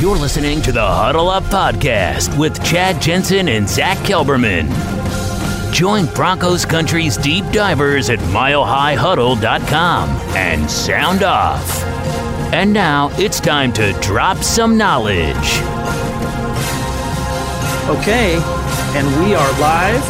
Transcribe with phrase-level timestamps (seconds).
[0.00, 4.68] You're listening to the Huddle Up Podcast with Chad Jensen and Zach Kelberman.
[5.72, 11.82] Join Broncos Country's deep divers at milehighhuddle.com and sound off.
[12.54, 15.34] And now it's time to drop some knowledge.
[17.88, 18.40] Okay,
[18.94, 20.00] and we are live,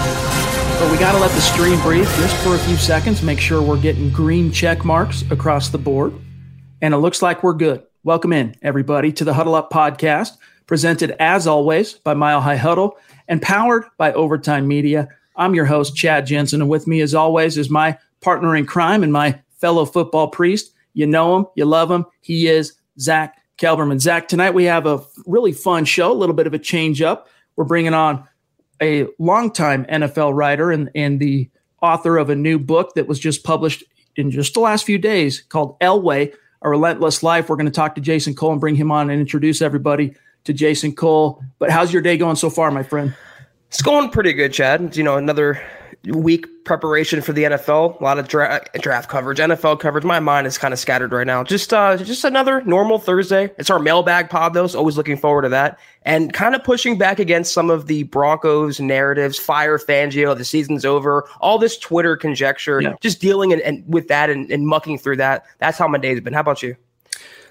[0.78, 3.62] but we got to let the stream breathe just for a few seconds, make sure
[3.62, 6.12] we're getting green check marks across the board.
[6.82, 7.87] And it looks like we're good.
[8.08, 12.96] Welcome in, everybody, to the Huddle Up podcast, presented as always by Mile High Huddle
[13.28, 15.08] and powered by Overtime Media.
[15.36, 19.02] I'm your host, Chad Jensen, and with me, as always, is my partner in crime
[19.02, 20.72] and my fellow football priest.
[20.94, 22.06] You know him, you love him.
[22.22, 24.00] He is Zach Kelberman.
[24.00, 27.28] Zach, tonight we have a really fun show, a little bit of a change up.
[27.56, 28.26] We're bringing on
[28.80, 31.50] a longtime NFL writer and, and the
[31.82, 33.84] author of a new book that was just published
[34.16, 37.48] in just the last few days called Elway a relentless life.
[37.48, 40.14] We're going to talk to Jason Cole and bring him on and introduce everybody
[40.44, 41.42] to Jason Cole.
[41.58, 43.14] But how's your day going so far, my friend?
[43.68, 44.96] It's going pretty good, Chad.
[44.96, 45.62] You know, another
[46.04, 48.00] week preparation for the NFL.
[48.00, 50.04] A lot of dra- draft coverage, NFL coverage.
[50.04, 51.42] My mind is kind of scattered right now.
[51.44, 53.50] Just uh, just another normal Thursday.
[53.58, 55.78] It's our mailbag pod though, so always looking forward to that.
[56.02, 59.38] And kind of pushing back against some of the Broncos narratives.
[59.38, 61.28] Fire Fangio, the season's over.
[61.40, 62.80] All this Twitter conjecture.
[62.80, 62.94] Yeah.
[63.00, 65.44] Just dealing and, and with that and, and mucking through that.
[65.58, 66.32] That's how my day's been.
[66.32, 66.76] How about you?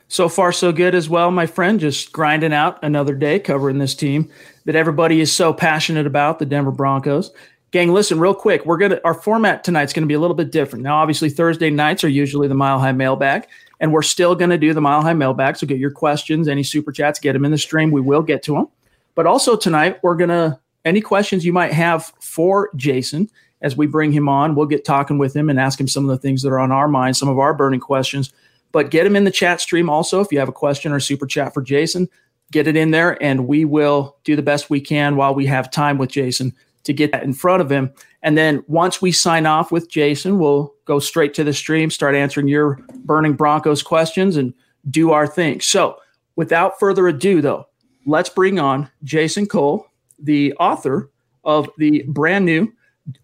[0.09, 1.79] So far, so good as well, my friend.
[1.79, 4.29] Just grinding out another day covering this team
[4.63, 7.31] that everybody is so passionate about, the Denver Broncos.
[7.77, 8.65] Gang, listen real quick.
[8.65, 10.81] We're gonna our format tonight's gonna be a little bit different.
[10.81, 13.45] Now, obviously, Thursday nights are usually the Mile High Mailbag,
[13.79, 15.57] and we're still gonna do the Mile High Mailbag.
[15.57, 17.91] So get your questions, any super chats, get them in the stream.
[17.91, 18.67] We will get to them.
[19.13, 23.29] But also tonight, we're gonna any questions you might have for Jason
[23.61, 24.55] as we bring him on.
[24.55, 26.71] We'll get talking with him and ask him some of the things that are on
[26.71, 28.33] our mind, some of our burning questions.
[28.71, 31.27] But get him in the chat stream also if you have a question or super
[31.27, 32.09] chat for Jason.
[32.51, 35.69] Get it in there, and we will do the best we can while we have
[35.69, 36.55] time with Jason
[36.87, 37.93] to get that in front of him.
[38.23, 42.15] And then once we sign off with Jason, we'll go straight to the stream, start
[42.15, 44.53] answering your burning Broncos questions, and
[44.89, 45.59] do our thing.
[45.59, 45.97] So,
[46.37, 47.67] without further ado, though,
[48.05, 49.87] let's bring on Jason Cole,
[50.17, 51.11] the author
[51.43, 52.71] of the brand new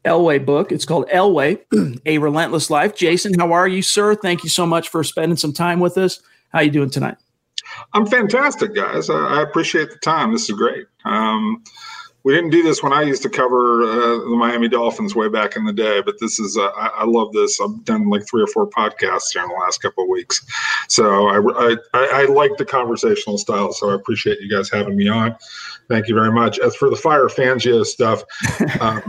[0.03, 0.71] Elway book.
[0.71, 1.59] It's called Elway,
[2.05, 2.95] A Relentless Life.
[2.95, 4.13] Jason, how are you, sir?
[4.13, 6.21] Thank you so much for spending some time with us.
[6.51, 7.15] How are you doing tonight?
[7.93, 9.09] I'm fantastic, guys.
[9.09, 10.33] I, appreciate the time.
[10.33, 10.85] This is great.
[11.05, 11.63] Um,
[12.23, 15.55] we didn't do this when I used to cover uh, the Miami Dolphins way back
[15.55, 17.59] in the day, but this is uh, I, I, love this.
[17.59, 20.45] I've done like three or four podcasts here in the last couple of weeks,
[20.87, 23.73] so I, I, I like the conversational style.
[23.73, 25.35] So I appreciate you guys having me on.
[25.89, 26.59] Thank you very much.
[26.59, 28.23] As for the Fire Fangio stuff,
[28.79, 29.03] um,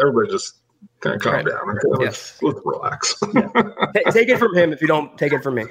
[0.00, 0.58] everybody just
[1.00, 1.46] kind of calm right.
[1.46, 1.70] down.
[1.70, 1.88] Okay?
[1.88, 2.42] Let's, yes.
[2.42, 3.14] let's relax.
[3.34, 4.10] yeah.
[4.10, 5.64] Take it from him if you don't take it from me.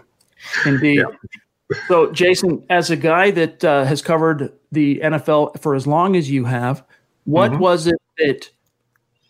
[0.66, 1.00] Indeed.
[1.00, 1.40] Yeah.
[1.88, 6.30] So, Jason, as a guy that uh, has covered the NFL for as long as
[6.30, 6.84] you have,
[7.24, 7.60] what mm-hmm.
[7.60, 8.50] was it that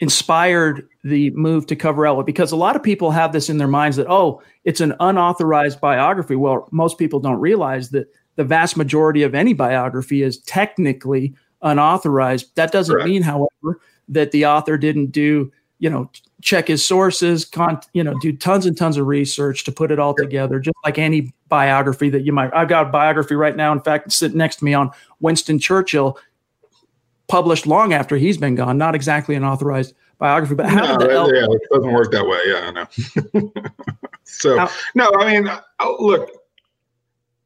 [0.02, 2.26] inspired the move to cover Elway?
[2.26, 5.80] Because a lot of people have this in their minds that, oh, it's an unauthorized
[5.80, 6.36] biography.
[6.36, 12.54] Well, most people don't realize that the vast majority of any biography is technically unauthorized.
[12.56, 13.10] That doesn't Correct.
[13.10, 13.80] mean, however,
[14.10, 16.10] that the author didn't do you know
[16.42, 20.00] check his sources con- you know do tons and tons of research to put it
[20.00, 23.72] all together just like any biography that you might i've got a biography right now
[23.72, 26.18] in fact sitting next to me on winston churchill
[27.28, 31.10] published long after he's been gone not exactly an authorized biography but how no, did
[31.10, 32.72] the L- yeah it doesn't work that way yeah i
[33.42, 33.52] know.
[34.24, 35.62] So how- no i mean uh,
[36.00, 36.30] look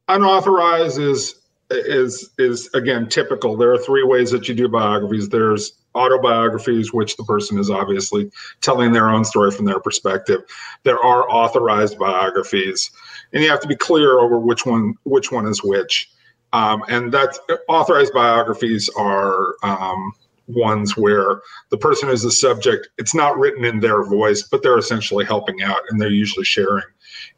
[0.08, 1.36] unauthorized is
[1.72, 3.56] is is again typical.
[3.56, 5.30] There are three ways that you do biographies.
[5.30, 8.32] There's autobiographies, which the person is obviously
[8.62, 10.42] telling their own story from their perspective.
[10.84, 12.92] There are authorized biographies,
[13.34, 16.10] and you have to be clear over which one which one is which.
[16.52, 20.14] Um, and that's authorized biographies are um,
[20.48, 22.90] ones where the person is the subject.
[22.98, 26.86] It's not written in their voice, but they're essentially helping out, and they're usually sharing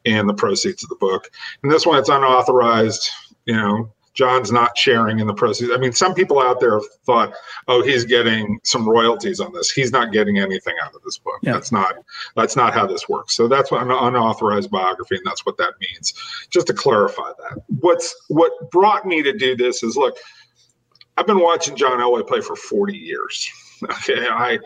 [0.05, 1.29] in the proceeds of the book.
[1.61, 3.09] And this one, it's unauthorized.
[3.45, 5.71] You know, John's not sharing in the proceeds.
[5.71, 7.33] I mean, some people out there have thought,
[7.67, 11.39] "Oh, he's getting some royalties on this." He's not getting anything out of this book.
[11.41, 11.53] Yeah.
[11.53, 11.95] That's not
[12.35, 13.35] that's not how this works.
[13.35, 16.13] So that's what an unauthorized biography, and that's what that means.
[16.49, 17.63] Just to clarify that.
[17.79, 20.17] What's what brought me to do this is look.
[21.17, 23.49] I've been watching John Elway play for 40 years.
[23.83, 24.59] Okay, I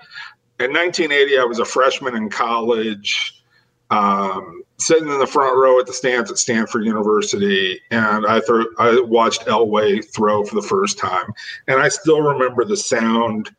[0.59, 3.34] in 1980 I was a freshman in college.
[3.91, 8.67] Um, sitting in the front row at the stands at Stanford University, and I threw,
[8.77, 11.31] I watched Elway throw for the first time,
[11.67, 13.51] and I still remember the sound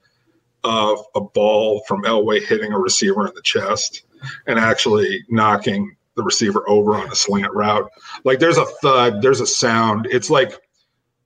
[0.64, 4.04] of a ball from Elway hitting a receiver in the chest
[4.46, 7.88] and actually knocking the receiver over on a slant route.
[8.24, 10.08] Like there's a thud, there's a sound.
[10.10, 10.58] It's like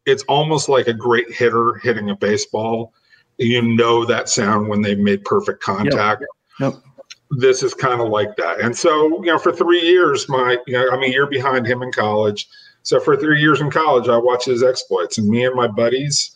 [0.04, 2.92] it's almost like a great hitter hitting a baseball.
[3.38, 6.24] You know that sound when they've made perfect contact.
[6.60, 6.74] Yep.
[6.74, 6.82] Yep
[7.30, 8.60] this is kind of like that.
[8.60, 11.82] And so, you know, for three years, my, you know, I'm a year behind him
[11.82, 12.48] in college.
[12.82, 16.32] So for three years in college, I watched his exploits, and me and my buddies,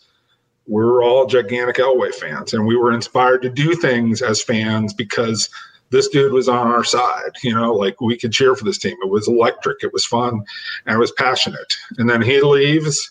[0.67, 4.93] we are all gigantic Elway fans, and we were inspired to do things as fans
[4.93, 5.49] because
[5.91, 7.32] this dude was on our side.
[7.43, 8.96] You know, like we could cheer for this team.
[9.02, 9.82] It was electric.
[9.82, 10.44] It was fun,
[10.87, 11.75] and it was passionate.
[11.99, 13.11] And then he leaves.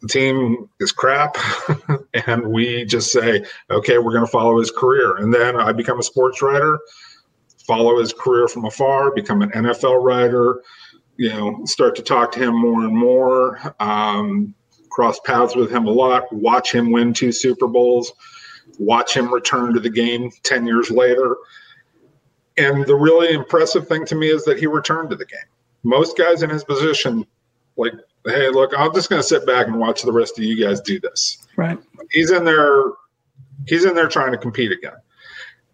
[0.00, 1.36] The team is crap,
[2.26, 5.16] and we just say, okay, we're going to follow his career.
[5.16, 6.78] And then I become a sports writer,
[7.66, 10.62] follow his career from afar, become an NFL writer,
[11.16, 14.54] you know, start to talk to him more and more, um,
[14.88, 18.12] cross paths with him a lot, watch him win two Super Bowls,
[18.78, 21.36] watch him return to the game 10 years later.
[22.56, 25.38] And the really impressive thing to me is that he returned to the game.
[25.84, 27.26] Most guys in his position,
[27.76, 27.92] like
[28.24, 30.80] hey, look, I'm just going to sit back and watch the rest of you guys
[30.80, 31.46] do this.
[31.56, 31.78] Right.
[32.10, 32.92] He's in there.
[33.66, 34.96] He's in there trying to compete again,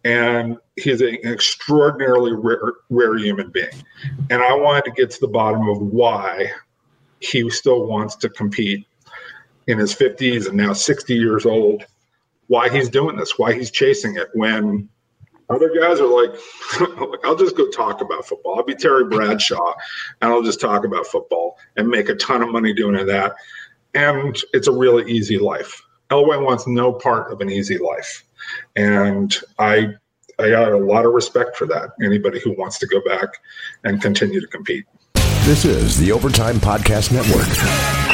[0.04, 3.68] and he's an extraordinarily rare, rare human being.
[4.30, 6.50] And I wanted to get to the bottom of why
[7.20, 8.86] he still wants to compete
[9.66, 11.84] in his 50s and now 60 years old.
[12.48, 13.38] Why he's doing this?
[13.38, 14.88] Why he's chasing it when
[15.50, 16.34] other guys are like,
[17.24, 18.56] I'll just go talk about football.
[18.56, 19.74] I'll be Terry Bradshaw
[20.20, 23.34] and I'll just talk about football and make a ton of money doing that.
[23.94, 25.82] And it's a really easy life.
[26.10, 28.24] Elway wants no part of an easy life.
[28.76, 29.94] And I
[30.38, 31.90] I got a lot of respect for that.
[32.02, 33.28] Anybody who wants to go back
[33.84, 34.84] and continue to compete.
[35.44, 38.13] This is the Overtime Podcast Network.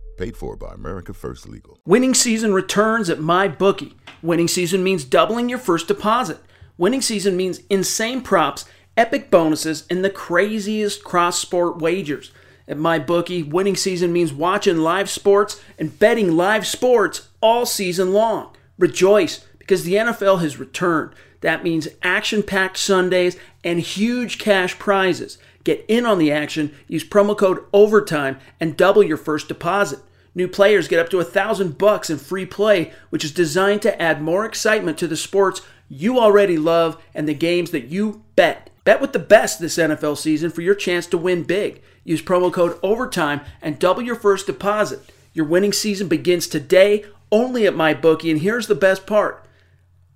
[0.21, 1.79] Paid for by America First Legal.
[1.83, 3.95] Winning season returns at MyBookie.
[4.21, 6.37] Winning season means doubling your first deposit.
[6.77, 12.31] Winning season means insane props, epic bonuses, and the craziest cross sport wagers.
[12.67, 18.55] At MyBookie, winning season means watching live sports and betting live sports all season long.
[18.77, 21.15] Rejoice because the NFL has returned.
[21.39, 25.39] That means action packed Sundays and huge cash prizes.
[25.63, 29.97] Get in on the action, use promo code OVERTIME, and double your first deposit.
[30.33, 34.01] New players get up to a thousand bucks in free play, which is designed to
[34.01, 38.69] add more excitement to the sports you already love and the games that you bet.
[38.85, 41.81] Bet with the best this NFL season for your chance to win big.
[42.05, 45.01] Use promo code OVERTIME and double your first deposit.
[45.33, 49.45] Your winning season begins today only at MyBookie, and here's the best part.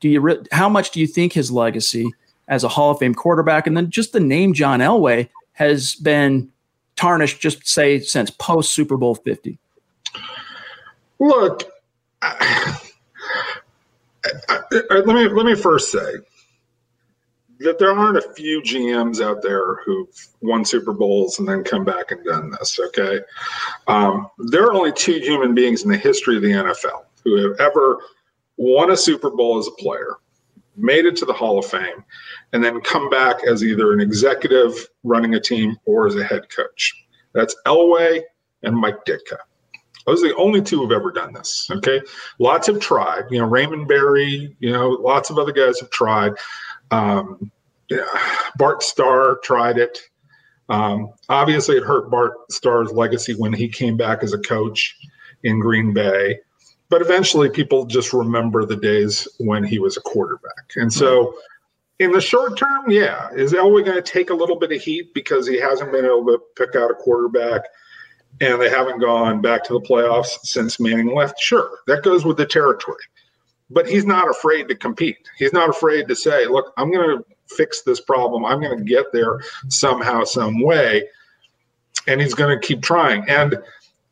[0.00, 2.10] do you re- how much do you think his legacy
[2.48, 3.66] as a Hall of Fame quarterback.
[3.66, 6.50] And then just the name John Elway has been
[6.96, 9.58] tarnished just say since post Super Bowl 50
[11.18, 11.64] look
[12.22, 12.78] I,
[14.90, 16.14] I, let me let me first say
[17.58, 21.84] that there aren't a few GMs out there who've won Super Bowls and then come
[21.84, 22.78] back and done this.
[22.78, 23.20] Okay,
[23.86, 27.58] um, there are only two human beings in the history of the NFL who have
[27.60, 28.00] ever
[28.56, 30.16] won a Super Bowl as a player,
[30.76, 32.04] made it to the Hall of Fame,
[32.52, 36.48] and then come back as either an executive running a team or as a head
[36.54, 36.94] coach.
[37.32, 38.22] That's Elway
[38.62, 39.38] and Mike Ditka.
[40.06, 41.68] Those are the only two who've ever done this.
[41.70, 42.00] Okay.
[42.38, 43.24] Lots have tried.
[43.30, 46.32] You know, Raymond Berry, you know, lots of other guys have tried.
[46.92, 47.50] Um,
[47.90, 48.04] yeah,
[48.56, 49.98] Bart Starr tried it.
[50.68, 54.96] Um, obviously, it hurt Bart Starr's legacy when he came back as a coach
[55.42, 56.38] in Green Bay.
[56.88, 60.72] But eventually, people just remember the days when he was a quarterback.
[60.76, 61.34] And so,
[61.98, 65.12] in the short term, yeah, is Elway going to take a little bit of heat
[65.14, 67.62] because he hasn't been able to pick out a quarterback
[68.40, 71.40] and they haven't gone back to the playoffs since Manning left?
[71.40, 73.02] Sure, that goes with the territory
[73.70, 75.16] but he's not afraid to compete.
[75.36, 77.24] He's not afraid to say, look, I'm going to
[77.54, 78.44] fix this problem.
[78.44, 81.08] I'm going to get there somehow, some way.
[82.06, 83.28] And he's going to keep trying.
[83.28, 83.58] And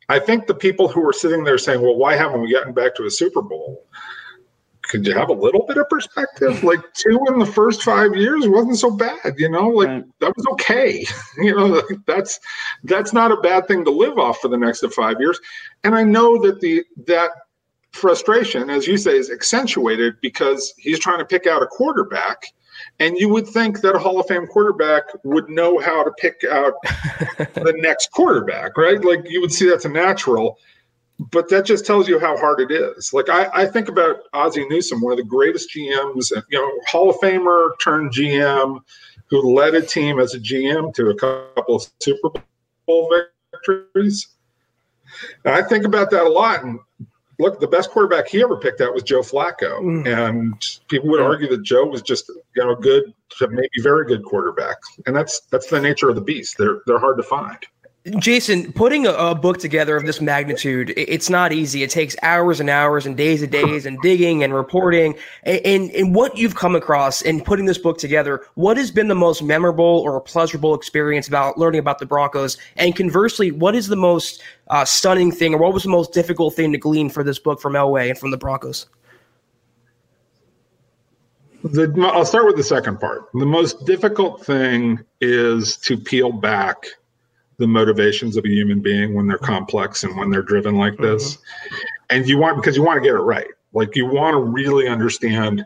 [0.09, 2.95] I think the people who were sitting there saying, well, why haven't we gotten back
[2.95, 3.85] to a Super Bowl?
[4.83, 6.63] Could you have a little bit of perspective?
[6.63, 9.69] Like two in the first five years wasn't so bad, you know.
[9.69, 10.03] Like right.
[10.19, 11.05] that was okay,
[11.37, 11.81] you know.
[12.05, 12.39] That's
[12.83, 15.39] that's not a bad thing to live off for the next five years.
[15.83, 17.31] And I know that the that
[17.93, 22.45] frustration, as you say, is accentuated because he's trying to pick out a quarterback.
[22.99, 26.41] And you would think that a Hall of Fame quarterback would know how to pick
[26.49, 26.73] out
[27.37, 29.03] the next quarterback, right?
[29.03, 30.57] Like you would see that's a natural.
[31.31, 33.13] But that just tells you how hard it is.
[33.13, 37.09] Like I, I think about Ozzie Newsome, one of the greatest GMs, you know, Hall
[37.09, 38.81] of Famer turned GM,
[39.29, 42.29] who led a team as a GM to a couple of Super
[42.85, 43.13] Bowl
[43.51, 44.27] victories.
[45.45, 46.63] And I think about that a lot.
[46.63, 46.79] And
[47.39, 50.05] look, the best quarterback he ever picked out was Joe Flacco, mm.
[50.07, 50.53] and
[50.87, 51.25] people would yeah.
[51.25, 55.41] argue that Joe was just you know good to maybe very good quarterback, and that's
[55.51, 56.57] that's the nature of the beast.
[56.57, 57.59] They're they're hard to find.
[58.19, 61.81] Jason, putting a, a, book together of this magnitude, it's not easy.
[61.81, 65.15] It takes hours and hours and days and days and digging and reporting.
[65.41, 69.07] And, and, and, what you've come across in putting this book together, what has been
[69.07, 72.59] the most memorable or pleasurable experience about learning about the Broncos?
[72.75, 76.53] And conversely, what is the most uh, stunning thing or what was the most difficult
[76.53, 78.85] thing to glean for this book from Elway and from the Broncos?
[81.63, 83.31] The, I'll start with the second part.
[83.33, 86.85] The most difficult thing is to peel back–
[87.57, 91.35] the motivations of a human being when they're complex and when they're driven like this.
[91.35, 91.75] Mm-hmm.
[92.09, 93.47] And you want because you want to get it right.
[93.73, 95.65] Like you want to really understand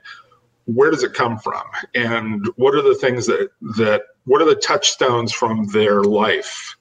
[0.65, 1.63] where does it come from
[1.96, 6.75] and what are the things that that what are the touchstones from their life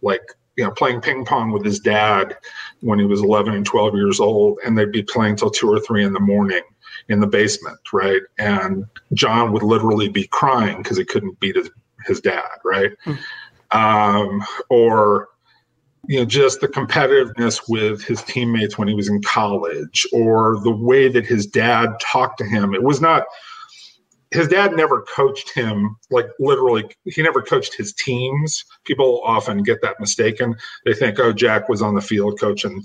[0.00, 0.22] like
[0.56, 2.36] you know playing ping pong with his dad
[2.82, 5.80] when he was 11 and 12 years old and they'd be playing till 2 or
[5.80, 6.62] 3 in the morning
[7.08, 11.68] in the basement right and john would literally be crying because he couldn't beat his,
[12.06, 13.20] his dad right mm-hmm
[13.72, 15.28] um, or
[16.08, 20.70] you know just the competitiveness with his teammates when he was in college or the
[20.70, 23.24] way that his dad talked to him it was not
[24.32, 29.80] his dad never coached him like literally he never coached his teams people often get
[29.80, 32.82] that mistaken they think oh jack was on the field coaching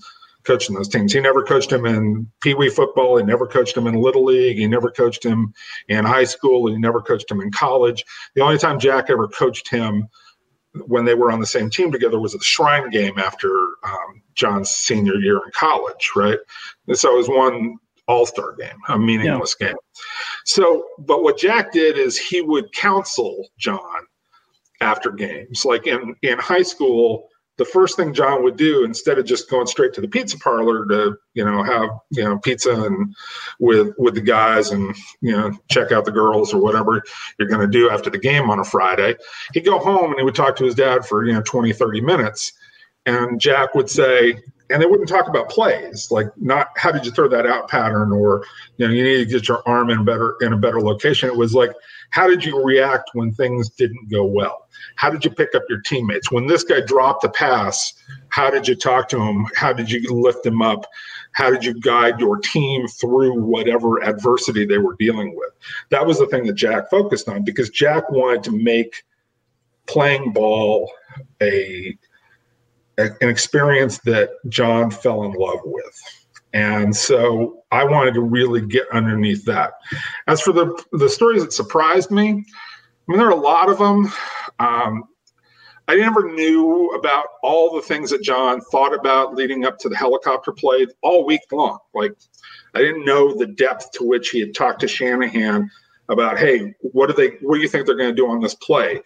[0.48, 1.12] coaching those teams.
[1.12, 3.18] He never coached him in Pee Wee football.
[3.18, 4.58] He never coached him in Little League.
[4.58, 5.54] He never coached him
[5.90, 6.68] in high school.
[6.68, 8.04] He never coached him in college.
[8.34, 10.08] The only time Jack ever coached him
[10.88, 13.50] when they were on the same team together was at the Shrine game after
[13.84, 16.40] um, John's senior year in college, right?
[16.88, 19.68] And so it was one all star game, a meaningless yeah.
[19.68, 19.78] game.
[20.46, 24.06] So, but what Jack did is he would counsel John
[24.82, 25.66] after games.
[25.66, 29.68] Like in, in high school, the first thing John would do instead of just going
[29.68, 33.16] straight to the pizza parlor to you know have you know pizza and
[33.60, 37.04] with with the guys and you know check out the girls or whatever
[37.38, 39.16] you're going to do after the game on a Friday,
[39.54, 42.02] he'd go home and he would talk to his dad for you know 20 30
[42.02, 42.54] minutes.
[43.06, 44.38] And Jack would say
[44.70, 48.12] and they wouldn't talk about plays like not how did you throw that out pattern
[48.12, 48.44] or
[48.78, 51.30] you know you need to get your arm in better in a better location.
[51.30, 51.72] It was like
[52.12, 55.82] how did you react when things didn't go well how did you pick up your
[55.82, 57.94] teammates when this guy dropped the pass
[58.30, 60.86] how did you talk to him how did you lift him up
[61.34, 65.52] how did you guide your team through whatever adversity they were dealing with
[65.90, 69.04] that was the thing that jack focused on because jack wanted to make
[69.86, 70.92] playing ball
[71.42, 71.98] a
[72.98, 76.02] an experience that John fell in love with.
[76.54, 79.74] And so I wanted to really get underneath that.
[80.28, 82.34] As for the the stories that surprised me, I
[83.08, 84.12] mean, there are a lot of them.
[84.60, 85.04] Um,
[85.88, 89.96] I never knew about all the things that John thought about leading up to the
[89.96, 91.80] helicopter play all week long.
[91.94, 92.14] Like,
[92.74, 95.70] I didn't know the depth to which he had talked to Shanahan
[96.10, 98.56] about, hey, what do they, what do you think they're going to do on this
[98.56, 99.02] play?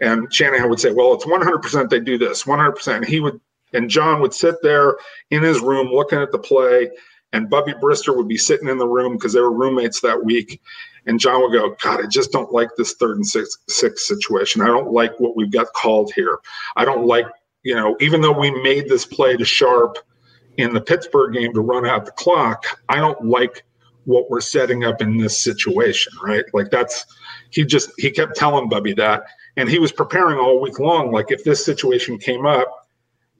[0.00, 2.96] And Shanahan would say, well, it's 100% they do this, 100%.
[2.96, 3.40] And he would,
[3.72, 4.96] and John would sit there
[5.30, 6.90] in his room looking at the play,
[7.32, 10.60] and Bubby Brister would be sitting in the room because they were roommates that week.
[11.06, 14.62] And John would go, God, I just don't like this third and six, six situation.
[14.62, 16.38] I don't like what we've got called here.
[16.76, 17.26] I don't like,
[17.62, 19.98] you know, even though we made this play to Sharpe
[20.56, 23.64] in the Pittsburgh game to run out the clock, I don't like
[24.04, 26.44] what we're setting up in this situation, right?
[26.52, 27.06] Like that's,
[27.50, 29.24] he just, he kept telling Bubby that
[29.56, 31.10] and he was preparing all week long.
[31.10, 32.68] Like if this situation came up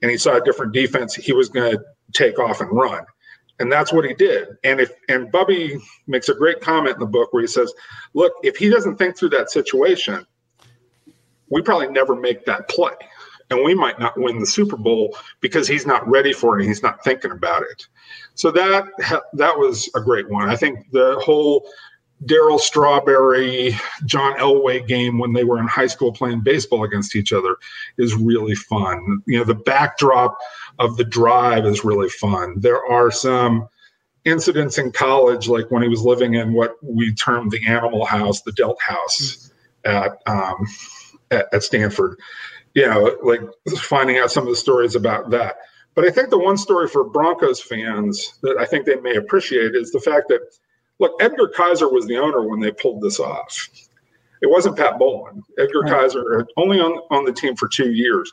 [0.01, 3.05] and he saw a different defense, he was going to take off and run.
[3.59, 4.49] And that's what he did.
[4.63, 5.77] And if and Bubby
[6.07, 7.73] makes a great comment in the book where he says,
[8.13, 10.25] "Look, if he doesn't think through that situation,
[11.49, 12.93] we probably never make that play,
[13.49, 16.83] and we might not win the Super Bowl because he's not ready for it he's
[16.83, 17.87] not thinking about it."
[18.33, 18.85] So that
[19.33, 20.49] that was a great one.
[20.49, 21.69] I think the whole
[22.23, 27.33] Darryl Strawberry, John Elway game when they were in high school playing baseball against each
[27.33, 27.57] other
[27.97, 29.21] is really fun.
[29.27, 30.37] You know, the backdrop
[30.79, 32.55] of the drive is really fun.
[32.59, 33.67] There are some
[34.23, 38.41] incidents in college, like when he was living in what we termed the animal house,
[38.41, 39.51] the Delt house
[39.83, 40.65] at, um,
[41.31, 42.17] at, at Stanford.
[42.73, 43.41] You know, like
[43.77, 45.55] finding out some of the stories about that.
[45.95, 49.75] But I think the one story for Broncos fans that I think they may appreciate
[49.75, 50.41] is the fact that
[50.99, 53.69] Look, Edgar Kaiser was the owner when they pulled this off.
[54.41, 55.43] It wasn't Pat Bowlen.
[55.57, 55.91] Edgar right.
[55.91, 58.31] Kaiser only on, on the team for two years.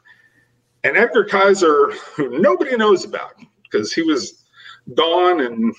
[0.85, 4.44] And Edgar Kaiser, who nobody knows about because he was
[4.94, 5.75] gone and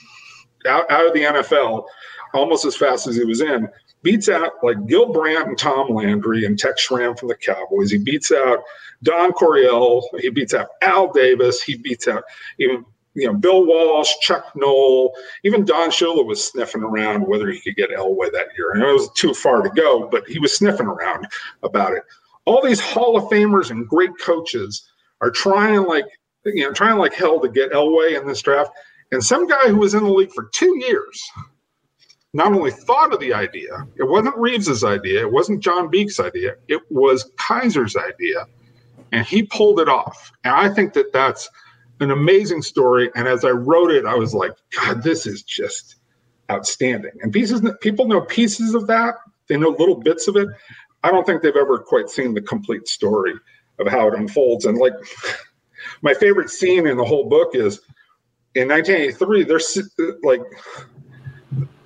[0.67, 1.85] out, out of the NFL
[2.33, 3.67] almost as fast as he was in,
[4.01, 7.91] beats out like Gil Brandt and Tom Landry and Tex Schramm from the Cowboys.
[7.91, 8.59] He beats out
[9.03, 10.03] Don Coryell.
[10.19, 11.61] He beats out Al Davis.
[11.61, 12.23] He beats out
[12.59, 17.59] even you know, Bill Walsh, Chuck Noll, even Don Shula was sniffing around whether he
[17.59, 18.71] could get Elway that year.
[18.71, 21.27] And it was too far to go, but he was sniffing around
[21.61, 22.03] about it.
[22.45, 24.89] All these Hall of Famers and great coaches
[25.21, 26.05] are trying like,
[26.45, 28.71] you know, trying like hell to get Elway in this draft.
[29.11, 31.31] And some guy who was in the league for two years
[32.33, 36.55] not only thought of the idea, it wasn't Reeves's idea, it wasn't John Beake's idea,
[36.67, 38.47] it was Kaiser's idea.
[39.11, 40.31] And he pulled it off.
[40.43, 41.47] And I think that that's–
[42.03, 43.09] an amazing story.
[43.15, 45.95] And as I wrote it, I was like, God, this is just
[46.51, 47.11] outstanding.
[47.21, 49.15] And pieces, people know pieces of that.
[49.47, 50.47] They know little bits of it.
[51.03, 53.33] I don't think they've ever quite seen the complete story
[53.79, 54.65] of how it unfolds.
[54.65, 54.93] And like,
[56.01, 57.81] my favorite scene in the whole book is
[58.55, 59.43] in 1983.
[59.43, 59.77] There's
[60.23, 60.41] like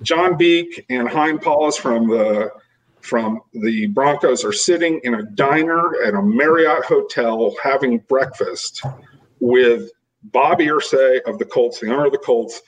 [0.02, 2.50] John Beake and Hein Poulus from the
[3.00, 8.82] from the Broncos are sitting in a diner at a Marriott hotel having breakfast
[9.40, 9.90] with
[10.22, 12.60] Bob Irsay of the Colts, the owner of the Colts,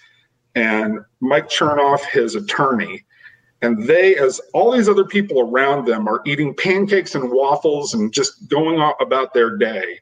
[0.54, 3.04] and Mike Chernoff, his attorney.
[3.62, 8.12] And they, as all these other people around them, are eating pancakes and waffles and
[8.12, 10.00] just going about their day.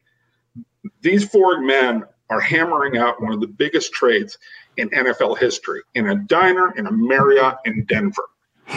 [1.02, 4.38] These four men are hammering out one of the biggest trades
[4.76, 8.24] in NFL history in a diner in a Marriott in Denver.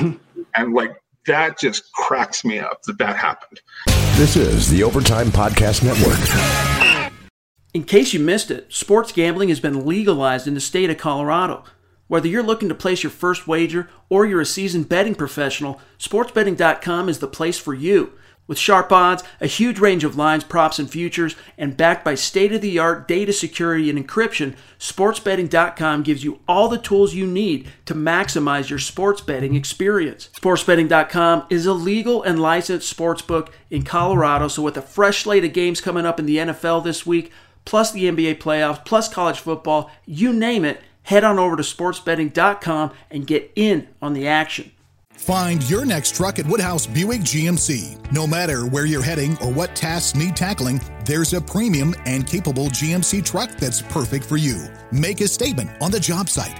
[0.56, 0.96] and like
[1.28, 3.62] that just cracks me up that that happened.
[4.18, 6.71] This is the Overtime Podcast Network.
[7.74, 11.64] In case you missed it, sports gambling has been legalized in the state of Colorado.
[12.08, 17.08] Whether you're looking to place your first wager or you're a seasoned betting professional, sportsbetting.com
[17.08, 18.12] is the place for you.
[18.46, 22.52] With sharp odds, a huge range of lines, props, and futures, and backed by state
[22.52, 27.70] of the art data security and encryption, sportsbetting.com gives you all the tools you need
[27.86, 30.30] to maximize your sports betting experience.
[30.34, 35.54] Sportsbetting.com is a legal and licensed sportsbook in Colorado, so with a fresh slate of
[35.54, 37.32] games coming up in the NFL this week,
[37.66, 42.92] plus the NBA playoffs, plus college football, you name it, head on over to sportsbetting.com
[43.10, 44.72] and get in on the action.
[45.22, 48.12] Find your next truck at Woodhouse Buick GMC.
[48.12, 52.68] No matter where you're heading or what tasks need tackling, there's a premium and capable
[52.68, 54.66] GMC truck that's perfect for you.
[54.92, 56.60] Make a statement on the job site,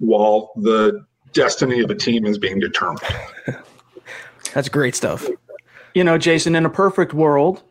[0.00, 3.00] while the destiny of a team is being determined.
[4.54, 5.26] That's great stuff.
[5.94, 7.62] You know, Jason, in a perfect world,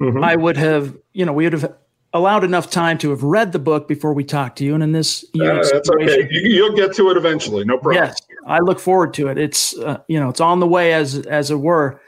[0.00, 0.22] mm-hmm.
[0.22, 1.74] I would have, you know, we would have
[2.12, 4.74] allowed enough time to have read the book before we talked to you.
[4.74, 6.28] And in this, you know, uh, that's okay.
[6.30, 7.64] You, will get to it eventually.
[7.64, 8.04] No problem.
[8.04, 8.16] Yes,
[8.46, 9.36] I look forward to it.
[9.36, 12.00] It's, uh, you know, it's on the way as as it were.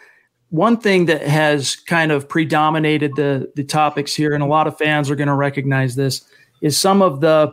[0.50, 4.78] One thing that has kind of predominated the the topics here, and a lot of
[4.78, 6.24] fans are going to recognize this,
[6.62, 7.52] is some of the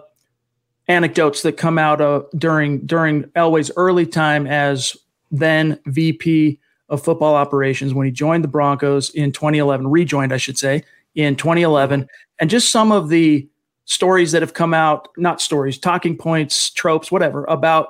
[0.87, 4.97] anecdotes that come out of during during Elway's early time as
[5.31, 10.57] then VP of football operations when he joined the Broncos in 2011, rejoined, I should
[10.57, 10.83] say,
[11.15, 12.07] in 2011,
[12.39, 13.47] and just some of the
[13.85, 17.89] stories that have come out, not stories, talking points, tropes, whatever, about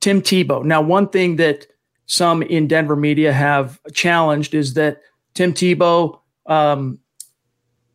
[0.00, 0.64] Tim Tebow.
[0.64, 1.66] Now, one thing that
[2.06, 5.00] some in Denver media have challenged is that
[5.34, 6.98] Tim Tebow um,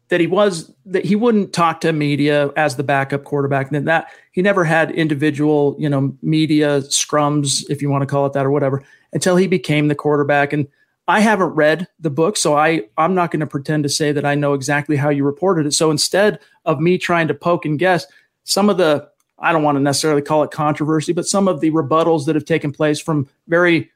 [0.10, 3.68] that he was that he wouldn't talk to media as the backup quarterback.
[3.68, 8.08] And then that he never had individual, you know, media scrums, if you want to
[8.08, 10.54] call it that or whatever, until he became the quarterback.
[10.54, 10.68] And
[11.10, 14.26] I haven't read the book, so I I'm not going to pretend to say that
[14.26, 15.74] I know exactly how you reported it.
[15.74, 18.06] So instead of me trying to poke and guess,
[18.44, 21.72] some of the I don't want to necessarily call it controversy, but some of the
[21.72, 23.92] rebuttals that have taken place from very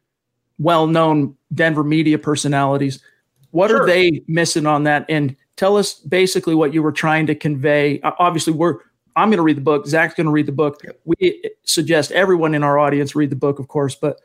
[0.60, 3.02] well-known Denver media personalities,
[3.50, 3.82] what sure.
[3.82, 5.06] are they missing on that?
[5.10, 8.02] And tell us basically what you were trying to convey.
[8.02, 8.80] Obviously, we're
[9.16, 9.86] I'm going to read the book.
[9.86, 10.82] Zach's going to read the book.
[11.06, 14.20] We suggest everyone in our audience read the book, of course, but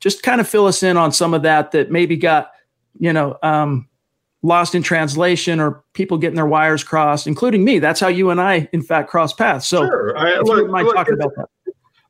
[0.00, 2.50] just kind of fill us in on some of that that maybe got
[3.00, 3.88] you know um,
[4.42, 7.78] lost in translation or people getting their wires crossed, including me.
[7.78, 9.66] That's how you and I, in fact, cross paths.
[9.66, 10.18] So, sure.
[10.18, 11.48] I, look, look, talking about that.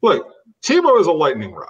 [0.00, 0.26] Look,
[0.64, 1.68] Tebow is a lightning rod,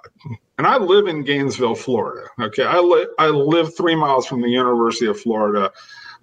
[0.57, 2.27] and I live in Gainesville, Florida.
[2.40, 5.70] Okay, I live I live three miles from the University of Florida.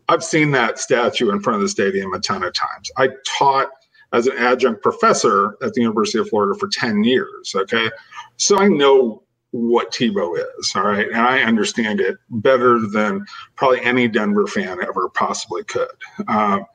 [0.09, 2.91] I've seen that statue in front of the stadium a ton of times.
[2.97, 3.69] I taught
[4.11, 7.53] as an adjunct professor at the University of Florida for 10 years.
[7.55, 7.91] Okay.
[8.37, 10.71] So I know what Tebow is.
[10.75, 11.07] All right.
[11.07, 15.87] And I understand it better than probably any Denver fan ever possibly could.
[16.27, 16.65] Um,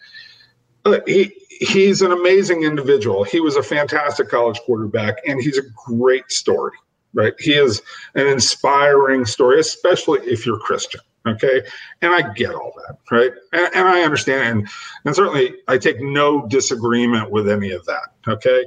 [1.06, 3.24] he, he's an amazing individual.
[3.24, 6.76] He was a fantastic college quarterback, and he's a great story,
[7.14, 7.32] right?
[7.38, 7.80] He is
[8.14, 11.00] an inspiring story, especially if you're Christian.
[11.26, 11.62] Okay.
[12.02, 12.98] And I get all that.
[13.10, 13.32] Right.
[13.52, 14.58] And, and I understand.
[14.58, 14.68] And,
[15.04, 18.08] and certainly I take no disagreement with any of that.
[18.28, 18.64] Okay.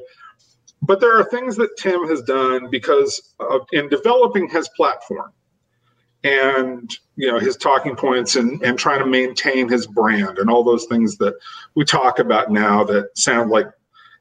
[0.82, 5.32] But there are things that Tim has done because of, in developing his platform
[6.24, 10.64] and you know his talking points and, and trying to maintain his brand and all
[10.64, 11.36] those things that
[11.76, 13.68] we talk about now that sound like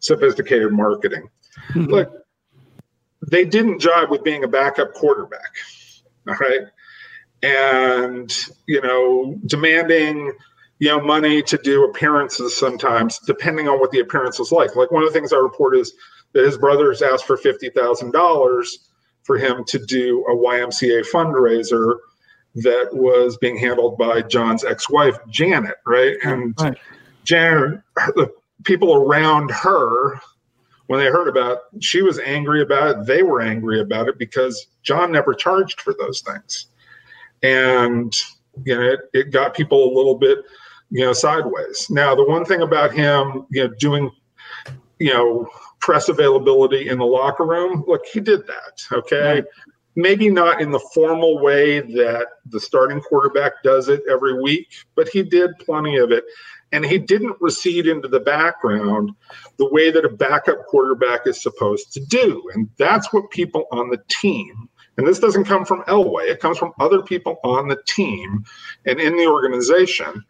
[0.00, 1.28] sophisticated marketing.
[1.70, 1.90] Mm-hmm.
[1.90, 2.12] Look,
[3.30, 5.56] they didn't jive with being a backup quarterback.
[6.28, 6.62] All right?
[7.42, 8.32] And
[8.66, 10.32] you know, demanding
[10.78, 14.74] you know money to do appearances sometimes, depending on what the appearance is like.
[14.76, 15.92] Like one of the things I report is
[16.32, 18.90] that his brothers asked for fifty thousand dollars
[19.22, 21.96] for him to do a YMCA fundraiser
[22.54, 26.16] that was being handled by John's ex-wife Janet, right?
[26.24, 26.78] And right.
[27.24, 28.32] Janet, the
[28.64, 30.18] people around her,
[30.86, 33.06] when they heard about, it, she was angry about it.
[33.06, 36.66] They were angry about it because John never charged for those things,
[37.42, 38.14] and
[38.64, 40.38] you know it, it got people a little bit,
[40.90, 41.88] you know, sideways.
[41.90, 44.10] Now the one thing about him, you know, doing,
[44.98, 45.48] you know
[45.86, 47.84] press availability in the locker room.
[47.86, 48.82] Look, he did that.
[48.92, 49.34] Okay.
[49.34, 49.44] Right.
[49.94, 55.08] Maybe not in the formal way that the starting quarterback does it every week, but
[55.08, 56.24] he did plenty of it.
[56.72, 59.12] And he didn't recede into the background
[59.58, 62.42] the way that a backup quarterback is supposed to do.
[62.52, 66.58] And that's what people on the team, and this doesn't come from Elway, it comes
[66.58, 68.44] from other people on the team
[68.86, 70.24] and in the organization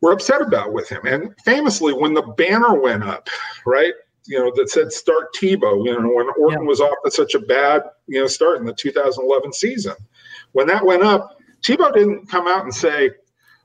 [0.00, 1.00] were upset about with him.
[1.06, 3.28] And famously, when the banner went up,
[3.64, 3.94] right,
[4.26, 6.68] you know, that said start Tebow, you know, when Orton yeah.
[6.68, 9.94] was off to such a bad, you know, start in the 2011 season.
[10.52, 13.10] When that went up, Tebow didn't come out and say,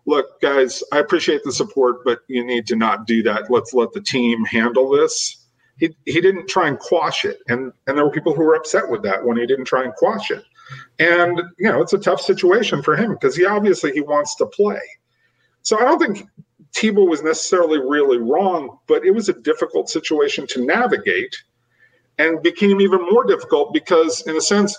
[0.05, 3.51] look, guys, I appreciate the support, but you need to not do that.
[3.51, 5.38] Let's let the team handle this.
[5.79, 7.39] He, he didn't try and quash it.
[7.47, 9.93] And, and there were people who were upset with that when he didn't try and
[9.93, 10.43] quash it.
[10.99, 14.45] And, you know, it's a tough situation for him because he obviously he wants to
[14.45, 14.81] play.
[15.61, 16.27] So I don't think
[16.75, 21.35] Tebow was necessarily really wrong, but it was a difficult situation to navigate
[22.17, 24.77] and became even more difficult because, in a sense,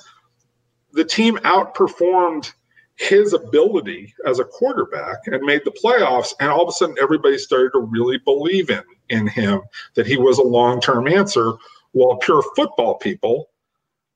[0.92, 2.52] the team outperformed
[3.00, 6.34] his ability as a quarterback and made the playoffs.
[6.38, 9.62] And all of a sudden, everybody started to really believe in, in him
[9.94, 11.54] that he was a long term answer,
[11.92, 13.48] while pure football people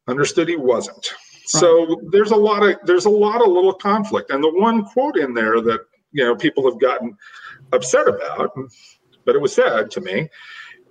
[0.07, 1.13] understood he wasn't.
[1.13, 1.19] Right.
[1.47, 4.31] So there's a lot of there's a lot of little conflict.
[4.31, 5.81] And the one quote in there that
[6.13, 7.17] you know people have gotten
[7.73, 8.53] upset about,
[9.25, 10.29] but it was said to me,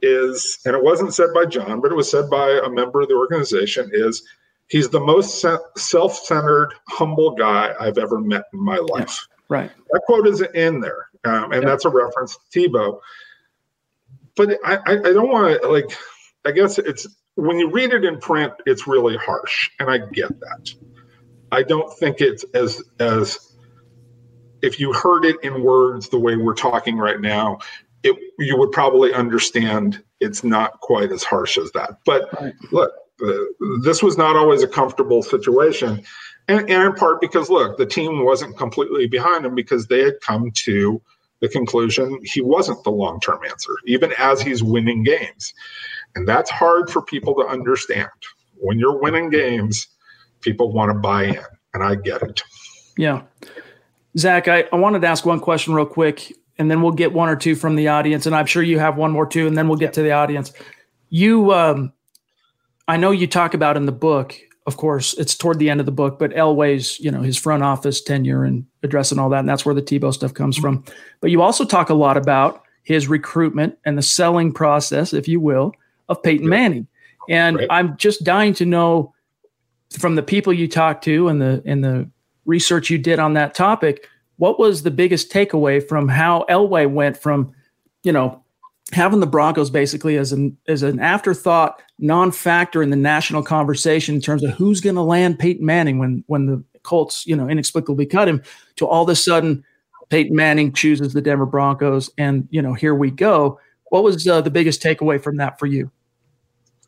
[0.01, 3.07] is, and it wasn't said by John, but it was said by a member of
[3.07, 4.23] the organization, is
[4.67, 5.45] he's the most
[5.77, 9.25] self centered, humble guy I've ever met in my life.
[9.49, 9.71] Right.
[9.91, 11.63] That quote is in there, um, and yep.
[11.63, 12.99] that's a reference to Tebow.
[14.35, 15.95] But I, I, I don't want to, like,
[16.45, 20.39] I guess it's when you read it in print, it's really harsh, and I get
[20.39, 20.73] that.
[21.51, 23.53] I don't think it's as as
[24.63, 27.59] if you heard it in words the way we're talking right now,
[28.01, 31.99] it you would probably understand it's not quite as harsh as that.
[32.05, 32.53] But right.
[32.71, 32.91] look,
[33.83, 36.03] this was not always a comfortable situation.
[36.47, 40.19] And, and in part because, look, the team wasn't completely behind him because they had
[40.21, 41.01] come to
[41.39, 45.53] the conclusion he wasn't the long term answer, even as he's winning games.
[46.15, 48.09] And that's hard for people to understand.
[48.55, 49.87] When you're winning games,
[50.41, 52.41] people want to buy in, and I get it.
[52.97, 53.23] Yeah.
[54.17, 57.29] Zach, I, I wanted to ask one question real quick, and then we'll get one
[57.29, 59.67] or two from the audience, and I'm sure you have one more too, and then
[59.67, 60.53] we'll get to the audience.
[61.09, 61.93] You, um,
[62.87, 64.35] I know you talk about in the book.
[64.65, 67.63] Of course, it's toward the end of the book, but Elway's, you know, his front
[67.63, 70.85] office tenure and address and all that, and that's where the Tebow stuff comes from.
[71.19, 75.39] But you also talk a lot about his recruitment and the selling process, if you
[75.39, 75.73] will,
[76.07, 76.87] of Peyton Manning.
[77.29, 77.67] And right.
[77.69, 79.13] I'm just dying to know
[79.97, 82.09] from the people you talked to and the and the
[82.45, 87.17] research you did on that topic, what was the biggest takeaway from how Elway went
[87.17, 87.53] from,
[88.03, 88.42] you know,
[88.91, 94.21] having the Broncos basically as an as an afterthought, non-factor in the national conversation in
[94.21, 98.05] terms of who's going to land Peyton Manning when when the Colts, you know, inexplicably
[98.05, 98.43] cut him,
[98.75, 99.63] to all of a sudden
[100.09, 103.59] Peyton Manning chooses the Denver Broncos, and you know, here we go.
[103.89, 105.91] What was uh, the biggest takeaway from that for you?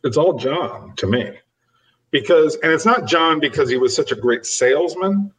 [0.04, 1.32] It's all John to me,
[2.12, 5.32] because, and it's not John because he was such a great salesman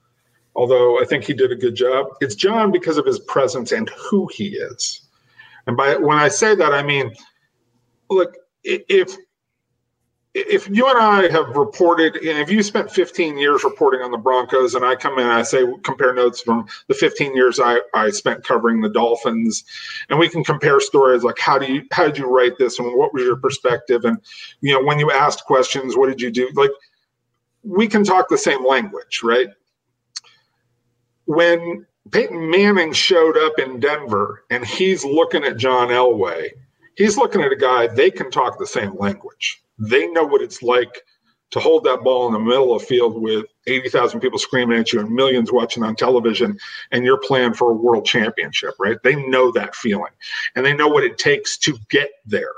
[0.57, 2.07] although I think he did a good job.
[2.21, 5.06] It's John because of his presence and who he is.
[5.67, 7.13] And by when I say that, I mean,
[8.11, 9.17] look, if
[10.35, 14.19] if you and I have reported, and if you spent 15 years reporting on the
[14.19, 17.81] Broncos, and I come in and I say compare notes from the 15 years I,
[17.95, 19.65] I spent covering the Dolphins,
[20.11, 22.95] and we can compare stories like how do you how did you write this, and
[22.97, 24.19] what was your perspective, and
[24.61, 26.51] you know when you asked questions, what did you do?
[26.55, 26.71] Like
[27.63, 29.49] we can talk the same language, right?
[31.27, 36.51] when Peyton Manning showed up in Denver and he's looking at John Elway,
[36.97, 39.63] he's looking at a guy, they can talk the same language.
[39.79, 41.03] They know what it's like
[41.51, 44.93] to hold that ball in the middle of the field with 80,000 people screaming at
[44.93, 46.59] you and millions watching on television,
[46.91, 48.97] and you're playing for a world championship, right?
[49.05, 50.13] They know that feeling
[50.57, 52.53] and they know what it takes to get there.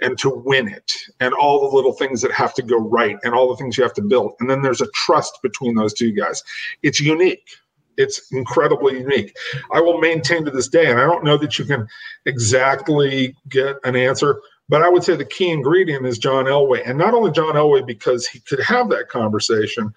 [0.00, 3.34] and to win it and all the little things that have to go right and
[3.34, 4.34] all the things you have to build.
[4.40, 6.42] And then there's a trust between those two guys.
[6.82, 7.48] It's unique.
[7.96, 9.36] It's incredibly unique.
[9.72, 11.86] I will maintain to this day, and I don't know that you can
[12.26, 16.82] exactly get an answer, but I would say the key ingredient is John Elway.
[16.88, 19.92] And not only John Elway because he could have that conversation,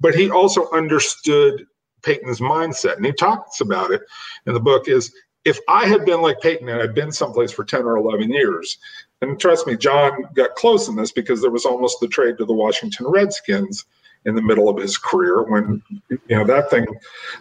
[0.00, 1.66] but he also understood
[2.02, 2.96] Peyton's mindset.
[2.96, 4.02] And he talks about it
[4.46, 5.12] in the book is
[5.44, 8.78] if I had been like Peyton and I'd been someplace for 10 or 11 years,
[9.20, 12.44] and trust me, John got close in this because there was almost the trade to
[12.44, 13.84] the Washington Redskins
[14.24, 16.86] in the middle of his career when you know that thing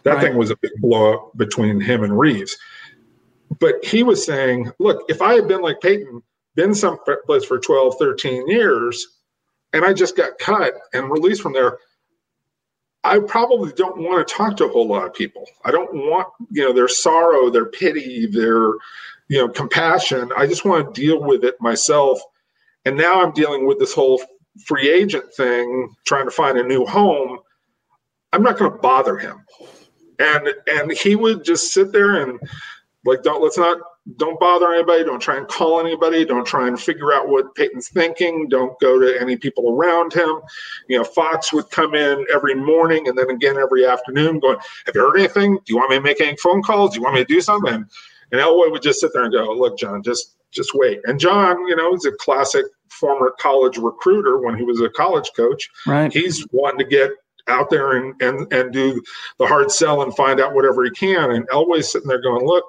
[0.03, 0.21] that right.
[0.21, 2.57] thing was a big blow up between him and Reeves.
[3.59, 6.23] But he was saying, look, if I had been like Peyton,
[6.55, 9.19] been someplace for 12, 13 years,
[9.73, 11.77] and I just got cut and released from there,
[13.03, 15.45] I probably don't want to talk to a whole lot of people.
[15.65, 18.73] I don't want, you know, their sorrow, their pity, their,
[19.27, 20.31] you know, compassion.
[20.37, 22.21] I just want to deal with it myself.
[22.85, 24.21] And now I'm dealing with this whole
[24.65, 27.39] free agent thing, trying to find a new home.
[28.33, 29.43] I'm not going to bother him.
[30.19, 32.39] And and he would just sit there and
[33.05, 33.79] like don't let's not
[34.17, 35.03] don't bother anybody.
[35.03, 36.25] Don't try and call anybody.
[36.25, 38.47] Don't try and figure out what Peyton's thinking.
[38.49, 40.41] Don't go to any people around him.
[40.89, 44.95] You know, Fox would come in every morning and then again every afternoon going, Have
[44.95, 45.55] you heard anything?
[45.65, 46.91] Do you want me to make any phone calls?
[46.91, 47.85] Do you want me to do something?
[48.31, 50.99] And, Elway would just sit there and go, Look, John, just just wait.
[51.05, 55.31] And John, you know, is a classic former college recruiter when he was a college
[55.35, 55.69] coach.
[55.87, 56.11] Right.
[56.11, 57.11] He's wanting to get
[57.47, 59.01] out there and and and do
[59.39, 61.31] the hard sell and find out whatever he can.
[61.31, 62.65] And Elway's sitting there going, Look,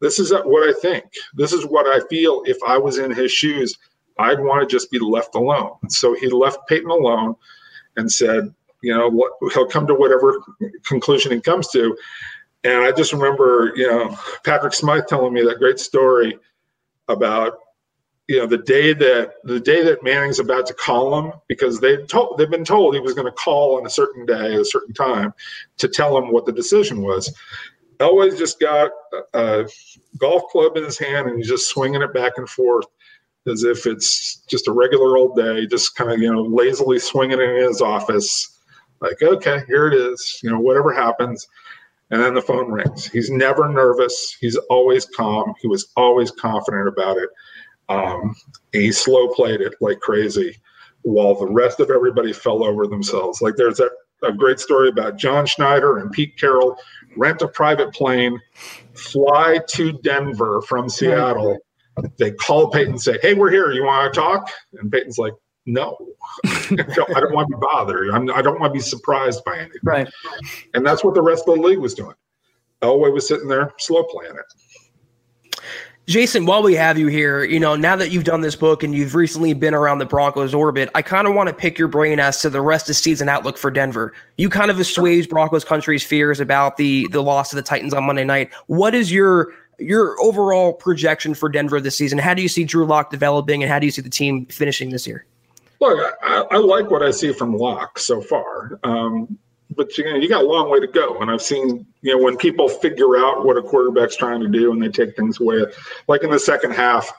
[0.00, 1.04] this is what I think.
[1.34, 2.42] This is what I feel.
[2.46, 3.76] If I was in his shoes,
[4.18, 5.76] I'd want to just be left alone.
[5.88, 7.36] So he left Peyton alone
[7.96, 8.52] and said,
[8.82, 10.42] you know, what, he'll come to whatever
[10.84, 11.96] conclusion he comes to.
[12.64, 16.38] And I just remember, you know, Patrick Smyth telling me that great story
[17.08, 17.54] about,
[18.28, 21.96] you know, the day that the day that Manning's about to call him because they
[22.04, 24.64] told they've been told he was going to call on a certain day, at a
[24.64, 25.34] certain time,
[25.78, 27.34] to tell him what the decision was.
[27.98, 28.90] Elway's just got
[29.34, 29.68] a
[30.18, 32.86] golf club in his hand and he's just swinging it back and forth
[33.46, 37.40] as if it's just a regular old day, just kind of, you know, lazily swinging
[37.40, 38.60] it in his office.
[39.00, 41.48] Like, okay, here it is, you know, whatever happens.
[42.10, 43.06] And then the phone rings.
[43.06, 44.36] He's never nervous.
[44.40, 45.54] He's always calm.
[45.60, 47.30] He was always confident about it.
[47.88, 48.34] Um,
[48.72, 50.56] he slow played it like crazy
[51.02, 53.42] while the rest of everybody fell over themselves.
[53.42, 53.90] Like there's that
[54.22, 56.76] a great story about John Schneider and Pete Carroll
[57.16, 58.40] rent a private plane,
[58.94, 61.58] fly to Denver from Seattle.
[62.18, 63.72] They call Peyton and say, Hey, we're here.
[63.72, 64.50] You want to talk?
[64.74, 65.34] And Peyton's like,
[65.66, 65.96] No,
[66.46, 68.10] I don't want to be bothered.
[68.10, 69.80] I'm, I do not want to be surprised by anything.
[69.82, 70.08] Right.
[70.74, 72.14] And that's what the rest of the league was doing.
[72.80, 74.46] Elway was sitting there slow playing it.
[76.06, 78.92] Jason, while we have you here, you know, now that you've done this book and
[78.92, 82.18] you've recently been around the Broncos orbit, I kind of want to pick your brain
[82.18, 84.12] as to the rest of season outlook for Denver.
[84.36, 88.04] You kind of assuage Broncos country's fears about the the loss of the Titans on
[88.04, 88.52] Monday night.
[88.66, 92.18] What is your your overall projection for Denver this season?
[92.18, 94.90] How do you see Drew Lock developing, and how do you see the team finishing
[94.90, 95.24] this year?
[95.80, 98.78] Look, I, I like what I see from Lock so far.
[98.82, 99.38] Um,
[99.76, 101.18] but you know, you got a long way to go.
[101.20, 104.72] And I've seen, you know, when people figure out what a quarterback's trying to do
[104.72, 105.64] and they take things away,
[106.08, 107.10] like in the second half,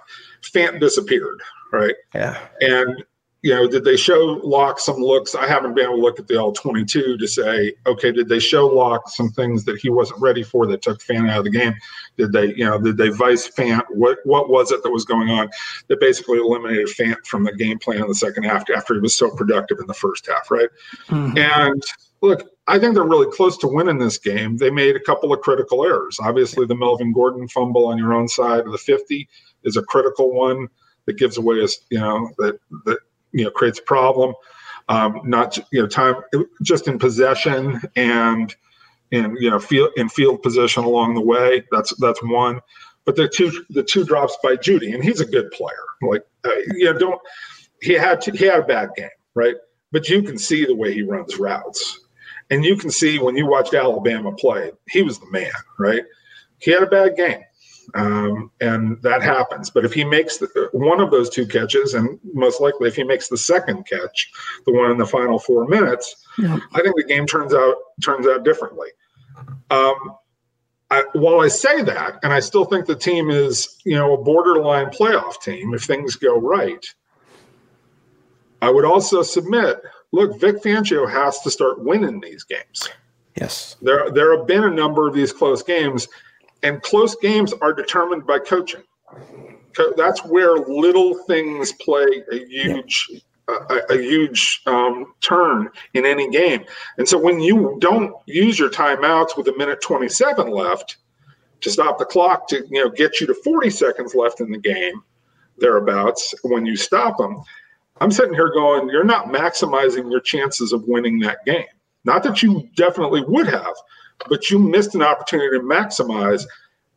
[0.42, 1.96] Fant disappeared, right?
[2.14, 2.40] Yeah.
[2.62, 3.04] And
[3.44, 5.36] you know, did they show Lock some looks?
[5.36, 8.40] I haven't been able to look at the all 22 to say, okay, did they
[8.40, 11.52] show Lock some things that he wasn't ready for that took Fant out of the
[11.52, 11.76] game?
[12.18, 13.84] Did they, you know, did they vice Fant?
[13.90, 15.50] What what was it that was going on
[15.90, 19.16] that basically eliminated Fant from the game plan in the second half after he was
[19.16, 20.70] so productive in the first half, right?
[21.10, 21.38] Mm-hmm.
[21.38, 21.84] And
[22.24, 24.58] look, I think they're really close to winning this game.
[24.58, 26.18] They made a couple of critical errors.
[26.22, 29.28] Obviously, the Melvin Gordon fumble on your own side of the 50
[29.66, 30.70] is a critical one
[31.06, 32.98] that gives away a, you know, that, that,
[33.34, 34.34] you know, creates a problem.
[34.88, 36.16] Um, not, you know, time
[36.62, 38.56] just in possession and
[39.12, 41.64] in, you know, field in field position along the way.
[41.72, 42.62] That's, that's one.
[43.06, 45.76] But the two, the two drops by Jeudy, and he's a good player.
[46.02, 47.22] Like, uh, you know, don't,
[47.82, 49.56] he had, to, he had a bad game, right?
[49.92, 52.00] But you can see the way he runs routes
[52.50, 56.04] and you can see when you watched Alabama play, he was the man, right?
[56.60, 57.42] He had a bad game.
[57.96, 59.70] Um, and that happens.
[59.70, 63.04] But if he makes the, one of those two catches, and most likely if he
[63.04, 64.32] makes the second catch,
[64.66, 66.60] the one in the final four minutes, yeah.
[66.74, 68.90] I think the game turns out turns out differently.
[69.70, 70.16] Um,
[70.90, 74.24] I, while I say that, and I still think the team is, you know, a
[74.24, 76.86] borderline playoff team if things go right,
[78.62, 79.82] I would also submit
[80.14, 82.88] look, Vic Fangio has to start winning these games.
[83.36, 83.76] Yes.
[83.82, 86.08] There, there have been a number of these close games,
[86.62, 88.84] and close games are determined by coaching.
[89.98, 93.10] That's where little things play a huge
[93.50, 96.64] a, a, huge um, turn in any game.
[96.98, 100.98] And so when you don't use your timeouts with a minute 27 left
[101.60, 104.58] to stop the clock to you know get you to 40 seconds left in the
[104.58, 105.04] game,
[105.58, 107.44] thereabouts, when you stop them,
[108.02, 111.66] I'm sitting here going, you're not maximizing your chances of winning that game.
[112.06, 113.76] Not that you definitely would have,
[114.28, 116.46] but you missed an opportunity to maximize.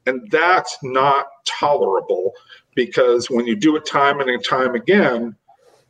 [0.07, 2.32] And that's not tolerable
[2.74, 5.36] because when you do it time and time again,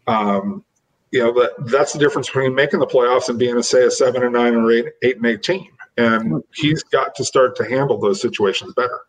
[0.07, 0.65] um,
[1.13, 3.91] you know that that's the difference between making the playoffs and being a say a
[3.91, 5.69] seven and nine or eight eight and eight team.
[5.97, 9.01] And he's got to start to handle those situations better.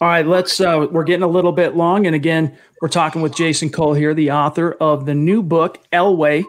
[0.00, 0.58] All right, let's.
[0.60, 4.14] Uh, we're getting a little bit long, and again, we're talking with Jason Cole here,
[4.14, 6.44] the author of the new book Elway: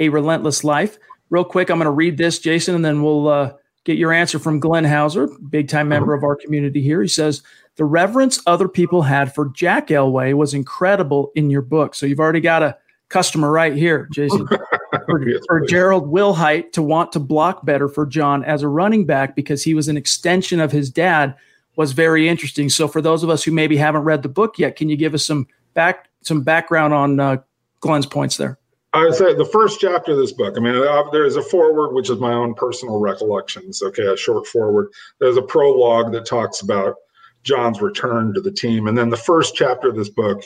[0.00, 0.98] A Relentless Life.
[1.30, 3.52] Real quick, I'm going to read this, Jason, and then we'll uh,
[3.84, 7.00] get your answer from Glenn Hauser, big time member of our community here.
[7.00, 7.42] He says
[7.76, 11.94] the reverence other people had for Jack Elway was incredible in your book.
[11.94, 12.76] So you've already got a
[13.08, 14.48] customer right here, Jason.
[15.06, 19.36] for, for Gerald Wilhite to want to block better for John as a running back
[19.36, 21.36] because he was an extension of his dad
[21.76, 22.68] was very interesting.
[22.68, 25.14] So for those of us who maybe haven't read the book yet, can you give
[25.14, 27.36] us some back some background on uh,
[27.80, 28.58] Glenn's points there?
[28.92, 30.54] I would say the first chapter of this book.
[30.56, 33.82] I mean, uh, there's a foreword, which is my own personal recollections.
[33.82, 34.88] Okay, a short foreword.
[35.18, 36.96] There's a prologue that talks about
[37.42, 40.42] John's return to the team, and then the first chapter of this book,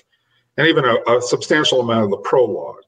[0.57, 2.83] and even a, a substantial amount of the prologue,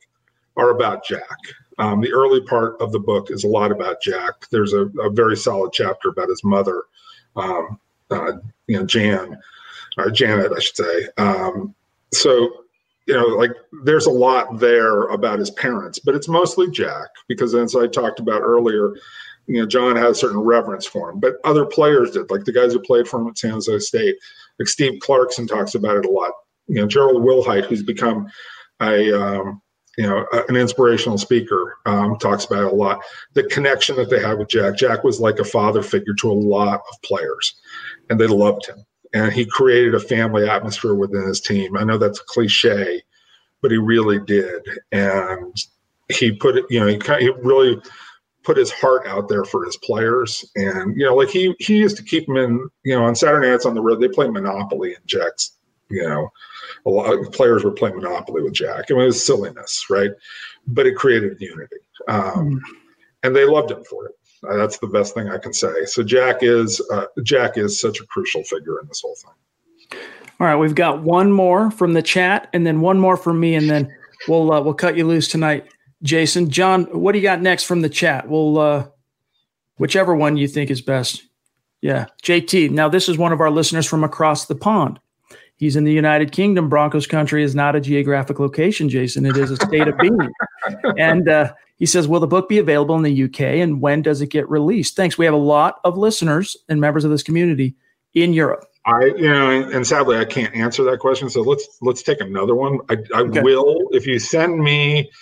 [0.57, 1.38] are about Jack.
[1.78, 4.49] Um, the early part of the book is a lot about Jack.
[4.51, 6.82] There's a, a very solid chapter about his mother,
[7.36, 7.78] um,
[8.12, 9.38] uh, you know, Jan
[9.98, 11.08] or Janet, I should say.
[11.18, 11.74] Um,
[12.12, 12.64] so,
[13.06, 13.52] you know, like
[13.84, 18.20] there's a lot there about his parents, but it's mostly Jack because, as I talked
[18.20, 18.94] about earlier,
[19.46, 22.52] you know, John had a certain reverence for him, but other players did, like the
[22.52, 24.16] guys who played for him at San Jose State.
[24.58, 26.32] Like Steve Clarkson talks about it a lot.
[26.68, 28.28] You know, Gerald Wilhite, who's become
[28.80, 29.61] a um,
[29.99, 33.01] you know an inspirational speaker, um, talks about it a lot.
[33.34, 34.76] The connection that they had with Jack.
[34.76, 37.55] Jack was like a father figure to a lot of players
[38.11, 38.84] and they loved him.
[39.14, 41.76] And he created a family atmosphere within his team.
[41.76, 43.03] I know that's a cliche,
[43.61, 44.62] but he really did.
[44.90, 45.55] And
[46.11, 47.80] he put it, you know, he, he really
[48.43, 50.51] put his heart out there for his players.
[50.57, 53.51] And, you know, like he, he used to keep them in, you know, on Saturday
[53.51, 55.59] nights on the road, they play Monopoly and Jack's,
[55.93, 56.28] you know,
[56.86, 58.86] a lot of players were playing Monopoly with Jack.
[58.90, 60.11] I mean, it was silliness, right?
[60.66, 61.76] But it created unity.
[62.09, 62.61] Um,
[63.22, 64.12] and they loved him for it.
[64.49, 65.84] Uh, that's the best thing I can say.
[65.84, 70.01] So Jack is uh, Jack is such a crucial figure in this whole thing.
[70.40, 73.55] All right, we've got one more from the chat, and then one more from me,
[73.55, 73.95] and then
[74.26, 75.66] we'll uh, we'll cut you loose tonight,
[76.03, 76.51] Jason.
[76.51, 78.28] John, what do you got next from the chat?
[78.28, 78.88] We'll uh,
[79.76, 81.22] whichever one you think is best.
[81.80, 82.70] Yeah, JT.
[82.70, 84.99] Now this is one of our listeners from across the pond.
[85.62, 86.68] He's in the United Kingdom.
[86.68, 89.24] Broncos country is not a geographic location, Jason.
[89.24, 90.18] It is a state of being.
[90.98, 94.20] And uh, he says, Will the book be available in the UK and when does
[94.20, 94.96] it get released?
[94.96, 95.16] Thanks.
[95.16, 97.76] We have a lot of listeners and members of this community
[98.12, 98.64] in Europe.
[98.86, 101.30] I, you know, and, and sadly, I can't answer that question.
[101.30, 102.80] So let's let's take another one.
[102.90, 103.42] I, I okay.
[103.42, 105.12] will if you send me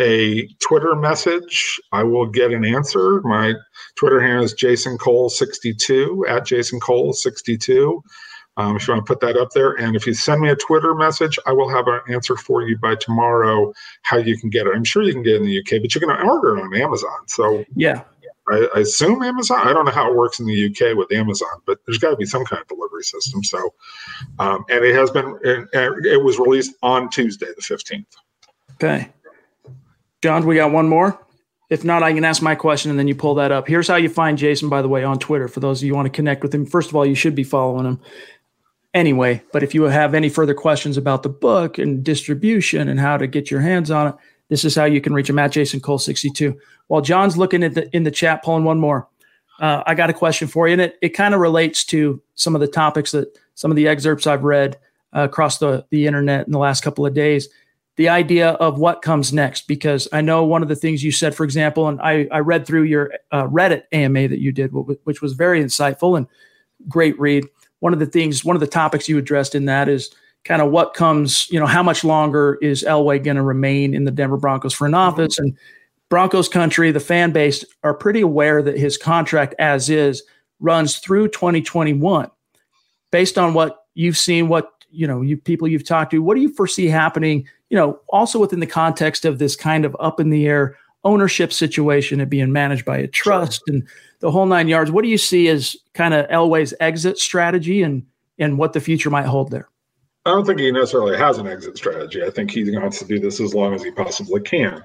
[0.00, 3.22] a Twitter message, I will get an answer.
[3.22, 3.54] My
[3.96, 8.04] Twitter handle is Jason Cole sixty two at Jason Cole sixty two.
[8.56, 10.56] Um, if you want to put that up there, and if you send me a
[10.56, 13.72] Twitter message, I will have an answer for you by tomorrow.
[14.02, 14.72] How you can get it?
[14.74, 16.74] I'm sure you can get it in the UK, but you can order it on
[16.74, 17.26] Amazon.
[17.26, 18.02] So yeah,
[18.48, 19.60] I, I, assume Amazon.
[19.62, 22.16] I don't know how it works in the UK with Amazon, but there's got to
[22.16, 23.44] be some kind of delivery system.
[23.44, 23.72] So,
[24.38, 25.38] um, and it has been.
[25.42, 25.68] It,
[26.04, 28.04] it was released on Tuesday, the 15th.
[28.74, 29.10] Okay,
[30.22, 31.18] John, we got one more.
[31.70, 33.68] If not, I can ask my question and then you pull that up.
[33.68, 35.46] Here's how you find Jason, by the way, on Twitter.
[35.46, 37.36] For those of you who want to connect with him, first of all, you should
[37.36, 38.00] be following him
[38.94, 39.42] anyway.
[39.52, 43.26] But if you have any further questions about the book and distribution and how to
[43.26, 44.14] get your hands on it,
[44.48, 46.58] this is how you can reach him at Jason Cole 62.
[46.88, 49.08] While John's looking at the in the chat, pulling one more.
[49.60, 52.54] Uh, I got a question for you, and it, it kind of relates to some
[52.54, 54.78] of the topics that some of the excerpts I've read
[55.14, 57.48] uh, across the, the internet in the last couple of days.
[57.96, 61.34] The idea of what comes next, because I know one of the things you said,
[61.34, 64.70] for example, and I, I read through your uh, Reddit AMA that you did,
[65.04, 66.26] which was very insightful and
[66.88, 67.44] great read
[67.80, 70.10] one of the things, one of the topics you addressed in that is
[70.44, 74.04] kind of what comes, you know, how much longer is Elway going to remain in
[74.04, 75.38] the Denver Broncos for an office?
[75.38, 75.56] And
[76.08, 80.22] Broncos country, the fan base are pretty aware that his contract as is
[80.60, 82.30] runs through 2021.
[83.10, 86.40] Based on what you've seen, what you know, you people you've talked to, what do
[86.40, 87.46] you foresee happening?
[87.70, 91.52] You know, also within the context of this kind of up in the air ownership
[91.52, 93.74] situation and being managed by a trust sure.
[93.74, 93.88] and
[94.20, 94.90] the whole nine yards.
[94.90, 98.06] What do you see as kind of Elway's exit strategy and
[98.38, 99.68] and what the future might hold there?
[100.26, 102.22] I don't think he necessarily has an exit strategy.
[102.22, 104.82] I think he wants to do this as long as he possibly can.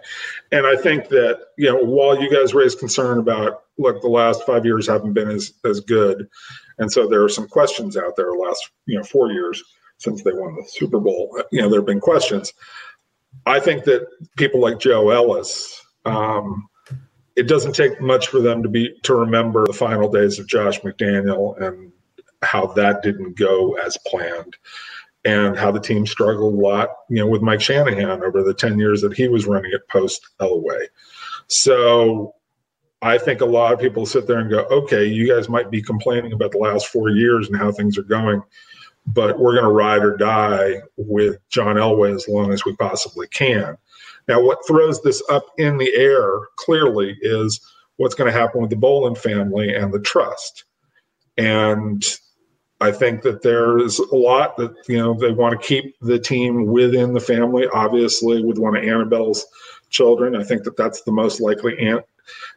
[0.53, 4.45] And I think that, you know, while you guys raise concern about, look, the last
[4.45, 6.29] five years haven't been as, as good.
[6.77, 9.61] And so there are some questions out there last, you know, four years
[9.97, 11.37] since they won the Super Bowl.
[11.51, 12.53] You know, there have been questions.
[13.45, 14.07] I think that
[14.37, 16.67] people like Joe Ellis, um,
[17.35, 20.79] it doesn't take much for them to be to remember the final days of Josh
[20.81, 21.91] McDaniel and
[22.41, 24.55] how that didn't go as planned
[25.25, 28.77] and how the team struggled a lot, you know, with Mike Shanahan over the 10
[28.77, 30.85] years that he was running it post Elway.
[31.47, 32.35] So
[33.01, 35.81] I think a lot of people sit there and go, okay, you guys might be
[35.81, 38.41] complaining about the last four years and how things are going,
[39.07, 43.27] but we're going to ride or die with John Elway as long as we possibly
[43.27, 43.77] can.
[44.27, 47.59] Now, what throws this up in the air clearly is
[47.97, 50.65] what's going to happen with the Bowlen family and the trust.
[51.37, 52.03] And
[52.81, 56.65] I think that there's a lot that you know they want to keep the team
[56.65, 57.67] within the family.
[57.73, 59.45] Obviously, with one of Annabel's
[59.89, 62.03] children, I think that that's the most likely aunt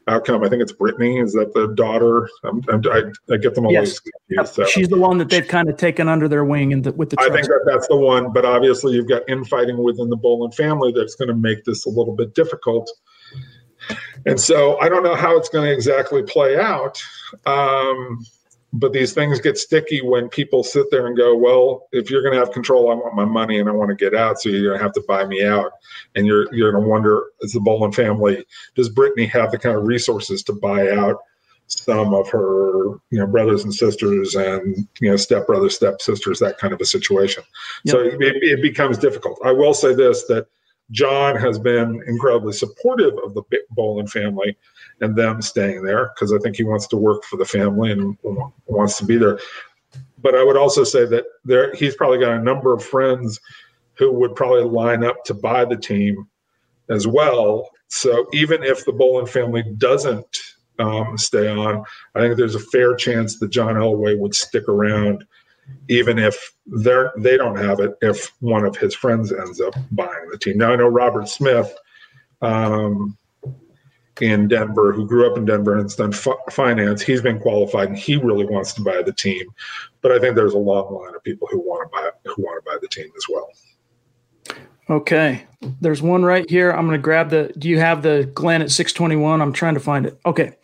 [0.07, 0.45] outcome.
[0.45, 1.19] I think it's Brittany.
[1.19, 2.29] Is that the daughter?
[2.45, 3.03] I'm, I'm, i
[3.33, 3.73] I, get them all.
[3.73, 4.01] Yes,
[4.69, 7.21] she's the one that they've kind of taken under their wing and the, with the.
[7.21, 10.93] I think that that's the one, but obviously you've got infighting within the Bowlen family
[10.93, 12.91] that's going to make this a little bit difficult.
[14.27, 17.01] And so I don't know how it's going to exactly play out.
[17.47, 18.25] Um,
[18.73, 22.35] but these things get sticky when people sit there and go, well, if you're going
[22.35, 24.41] to have control, I want my money and I want to get out.
[24.41, 25.73] So you're going to have to buy me out.
[26.14, 28.45] And you're, you're going to wonder, as the Bowlen family,
[28.75, 31.16] does Brittany have the kind of resources to buy out
[31.66, 36.75] some of her, you know, brothers and sisters and, you know, stepbrothers, stepsisters, that kind
[36.75, 37.45] of a situation.
[37.85, 37.93] Yep.
[37.93, 39.39] So it, it becomes difficult.
[39.45, 40.47] I will say this, that
[40.91, 44.57] John has been incredibly supportive of the Bowlen family
[45.01, 48.16] and them staying there because I think he wants to work for the family and
[48.66, 49.38] wants to be there.
[50.18, 53.40] But I would also say that there he's probably got a number of friends
[53.94, 56.28] who would probably line up to buy the team
[56.88, 57.70] as well.
[57.88, 60.36] So even if the Bowlen family doesn't
[60.78, 61.84] um, stay on,
[62.14, 65.24] I think there's a fair chance that John Elway would stick around,
[65.88, 67.92] even if they're they don't have it.
[68.03, 70.59] If one of his friends ends up buying the team.
[70.59, 71.74] Now I know Robert Smith.
[72.40, 73.16] Um,
[74.21, 77.03] in Denver who grew up in Denver and has done f- finance.
[77.03, 79.47] He's been qualified and he really wants to buy the team.
[80.01, 82.64] But I think there's a long line of people who want to buy who want
[82.64, 83.51] to buy the team as well.
[84.91, 85.47] Okay,
[85.81, 86.71] there's one right here.
[86.71, 87.53] I'm going to grab the.
[87.59, 89.43] Do you have the Glenn at 621?
[89.43, 90.19] I'm trying to find it.
[90.25, 90.57] Okay.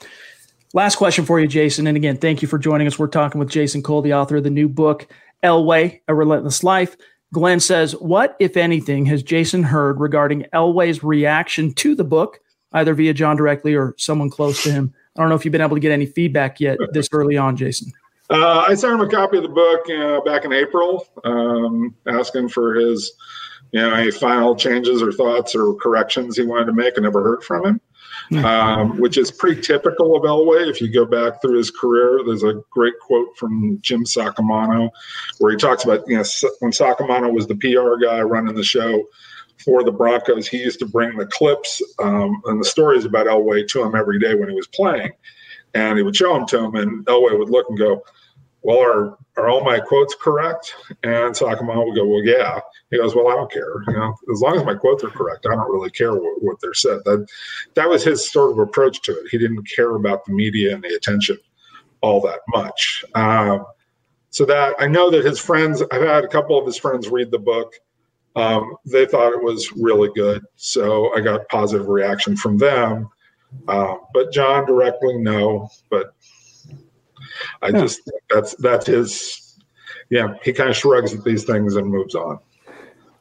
[0.72, 1.86] Last question for you, Jason.
[1.86, 2.98] And again, thank you for joining us.
[2.98, 5.06] We're talking with Jason Cole, the author of the new book,
[5.44, 6.96] Elway, A Relentless Life.
[7.32, 12.40] Glenn says, What, if anything, has Jason heard regarding Elway's reaction to the book
[12.74, 14.92] either via John directly or someone close to him.
[15.16, 17.56] I don't know if you've been able to get any feedback yet this early on,
[17.56, 17.92] Jason.
[18.30, 22.48] Uh, I sent him a copy of the book uh, back in April, um, asking
[22.48, 23.12] for his,
[23.72, 26.94] you know, any final changes or thoughts or corrections he wanted to make.
[26.96, 27.80] I never heard from him,
[28.30, 28.44] hmm.
[28.44, 30.68] um, which is pretty typical of Elway.
[30.68, 34.90] If you go back through his career, there's a great quote from Jim Saccomano
[35.38, 36.24] where he talks about, you know,
[36.60, 39.04] when Saccomano was the PR guy running the show,
[39.58, 43.66] for the Broncos, he used to bring the clips um, and the stories about Elway
[43.68, 45.12] to him every day when he was playing.
[45.74, 48.04] And he would show them to him, and Elway would look and go,
[48.62, 50.74] Well, are, are all my quotes correct?
[51.02, 52.60] And Saccomano would go, Well, yeah.
[52.90, 53.82] He goes, Well, I don't care.
[53.88, 56.60] You know, as long as my quotes are correct, I don't really care what, what
[56.60, 57.00] they're said.
[57.04, 57.26] That,
[57.74, 59.28] that was his sort of approach to it.
[59.30, 61.38] He didn't care about the media and the attention
[62.04, 63.04] all that much.
[63.14, 63.64] Um,
[64.28, 67.30] so that I know that his friends, I've had a couple of his friends read
[67.30, 67.72] the book
[68.36, 70.44] um, they thought it was really good.
[70.56, 73.08] So I got positive reaction from them.
[73.68, 75.70] Uh, but John directly, no.
[75.90, 76.14] But
[77.62, 77.80] I yeah.
[77.80, 79.40] just that's that's his.
[80.10, 82.38] Yeah, he kind of shrugs at these things and moves on.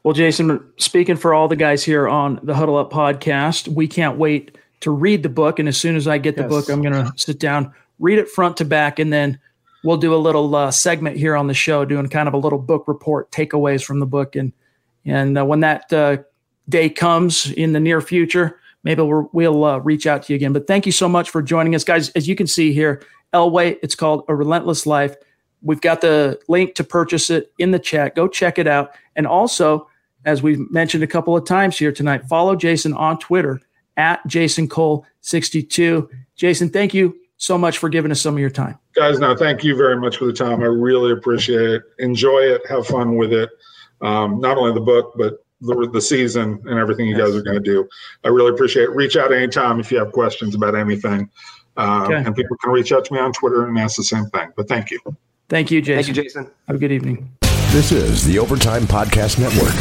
[0.04, 4.18] Well, Jason, speaking for all the guys here on the Huddle Up podcast, we can't
[4.18, 5.60] wait to read the book.
[5.60, 6.50] And as soon as I get the yes.
[6.50, 9.40] book, I'm going to sit down, read it front to back, and then
[9.86, 12.60] we'll do a little uh, segment here on the show, doing kind of a little
[12.60, 14.52] book report, takeaways from the book, and
[15.06, 16.18] and uh, when that uh,
[16.70, 20.54] day comes in the near future, maybe we'll, we'll uh, reach out to you again.
[20.54, 22.10] But thank you so much for joining us, guys.
[22.12, 25.16] As you can see here, Elway, it's called A Relentless Life.
[25.62, 28.16] We've got the link to purchase it in the chat.
[28.16, 28.92] Go check it out.
[29.16, 29.90] And also,
[30.26, 33.62] as we've mentioned a couple of times here tonight, follow Jason on Twitter
[33.98, 36.10] at Jason Cole 62.
[36.36, 38.78] Jason, thank you so much for giving us some of your time.
[38.96, 40.62] Guys, now thank you very much for the time.
[40.62, 41.84] I really appreciate it.
[42.00, 42.62] Enjoy it.
[42.70, 43.50] Have fun with it
[44.04, 47.56] um, not only the book, but the, the season and everything you guys are going
[47.56, 47.88] to do.
[48.24, 48.92] I really appreciate it.
[48.92, 51.30] Reach out anytime if you have questions about anything.
[51.78, 52.16] Uh, okay.
[52.16, 54.52] And people can reach out to me on Twitter and ask the same thing.
[54.56, 55.00] But thank you.
[55.50, 56.04] Thank you, Jason.
[56.04, 56.52] Thank you, Jason.
[56.68, 57.32] Have a good evening.
[57.72, 59.74] This is the Overtime Podcast Network.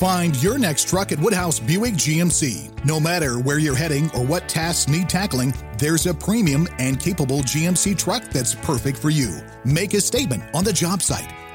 [0.00, 2.86] Find your next truck at Woodhouse Buick GMC.
[2.86, 7.40] No matter where you're heading or what tasks need tackling, there's a premium and capable
[7.40, 9.40] GMC truck that's perfect for you.
[9.66, 11.30] Make a statement on the job site,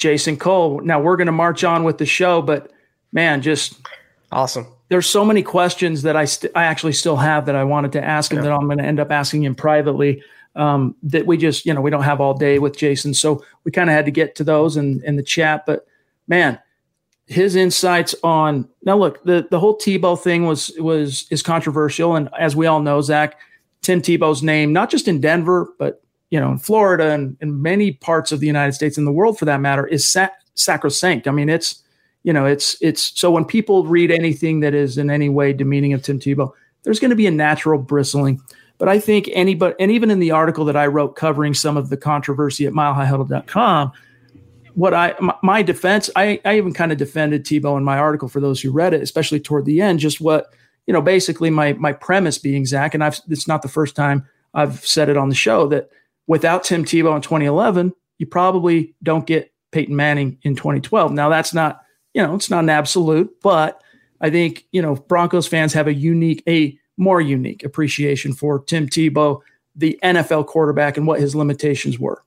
[0.00, 0.80] Jason Cole.
[0.80, 2.72] Now we're going to march on with the show, but
[3.12, 3.78] man, just
[4.32, 4.66] awesome.
[4.88, 8.02] There's so many questions that I st- I actually still have that I wanted to
[8.02, 8.44] ask him yeah.
[8.44, 10.22] that I'm going to end up asking him privately.
[10.56, 13.70] Um, that we just you know we don't have all day with Jason, so we
[13.70, 15.64] kind of had to get to those in in the chat.
[15.64, 15.86] But
[16.26, 16.58] man,
[17.26, 22.30] his insights on now look the the whole Tebow thing was was is controversial, and
[22.36, 23.38] as we all know, Zach
[23.82, 27.92] Tim Tebow's name not just in Denver but you know, in Florida and in many
[27.92, 31.26] parts of the United States and the world for that matter, is sa- sacrosanct.
[31.26, 31.82] I mean, it's,
[32.22, 35.92] you know, it's, it's, so when people read anything that is in any way demeaning
[35.92, 36.52] of Tim Tebow,
[36.84, 38.40] there's going to be a natural bristling.
[38.78, 41.90] But I think anybody, and even in the article that I wrote covering some of
[41.90, 43.92] the controversy at milehighhuddle.com,
[44.74, 48.28] what I, my, my defense, I, I even kind of defended Tebow in my article
[48.28, 50.54] for those who read it, especially toward the end, just what,
[50.86, 54.26] you know, basically my, my premise being Zach, and I've, it's not the first time
[54.54, 55.90] I've said it on the show that,
[56.30, 61.10] without Tim Tebow in 2011, you probably don't get Peyton Manning in 2012.
[61.10, 61.80] Now that's not,
[62.14, 63.82] you know, it's not an absolute, but
[64.20, 68.88] I think, you know, Broncos fans have a unique, a more unique appreciation for Tim
[68.88, 69.40] Tebow,
[69.74, 72.22] the NFL quarterback, and what his limitations were.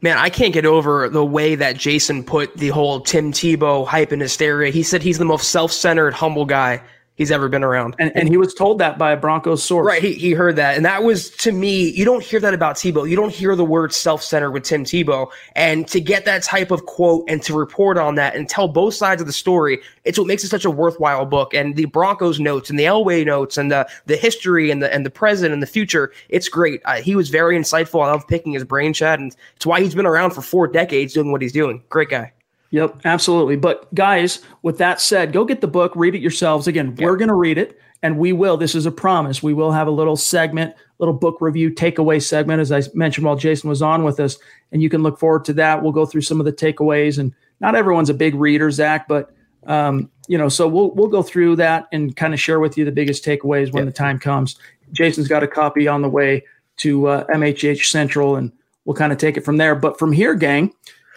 [0.00, 4.10] Man, I can't get over the way that Jason put the whole Tim Tebow hype
[4.10, 4.72] and hysteria.
[4.72, 6.82] He said he's the most self centered, humble guy
[7.16, 7.94] he's ever been around.
[7.98, 9.86] And, and he was told that by a Broncos source.
[9.86, 10.02] Right.
[10.02, 10.76] He, he heard that.
[10.76, 13.08] And that was, to me, you don't hear that about Tebow.
[13.08, 15.28] You don't hear the word self centered with Tim Tebow.
[15.54, 18.94] And to get that type of quote and to report on that and tell both
[18.94, 21.54] sides of the story, it's what makes it such a worthwhile book.
[21.54, 25.04] And the Broncos notes and the Elway notes and the, the history and the, and
[25.06, 26.80] the present and the future, it's great.
[26.84, 28.04] Uh, he was very insightful.
[28.04, 29.20] I love picking his brain, Chad.
[29.20, 31.82] And it's why he's been around for four decades doing what he's doing.
[31.88, 32.32] Great guy.
[32.72, 33.56] Yep, absolutely.
[33.56, 36.66] But guys, with that said, go get the book, read it yourselves.
[36.66, 37.00] Again, yep.
[37.00, 38.56] we're going to read it and we will.
[38.56, 39.42] This is a promise.
[39.42, 43.36] We will have a little segment, little book review takeaway segment, as I mentioned while
[43.36, 44.38] Jason was on with us.
[44.72, 45.82] And you can look forward to that.
[45.82, 47.18] We'll go through some of the takeaways.
[47.18, 49.30] And not everyone's a big reader, Zach, but
[49.66, 52.84] um, you know, so we'll we'll go through that and kind of share with you
[52.84, 53.94] the biggest takeaways when yep.
[53.94, 54.56] the time comes.
[54.92, 56.44] Jason's got a copy on the way
[56.78, 58.50] to uh, MHH Central, and
[58.84, 59.74] we'll kind of take it from there.
[59.74, 60.72] But from here, gang,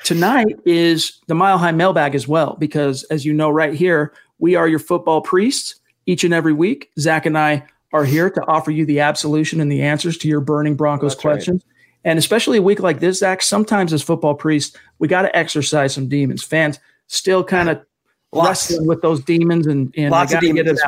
[0.06, 4.54] Tonight is the Mile High mailbag as well, because as you know, right here, we
[4.54, 6.92] are your football priests each and every week.
[7.00, 10.42] Zach and I are here to offer you the absolution and the answers to your
[10.42, 11.64] burning Broncos That's questions.
[11.66, 12.12] Right.
[12.12, 15.96] And especially a week like this, Zach, sometimes as football priests, we got to exercise
[15.96, 16.44] some demons.
[16.44, 17.84] Fans still kind of
[18.32, 20.80] wrestling with those demons and, and lots of demons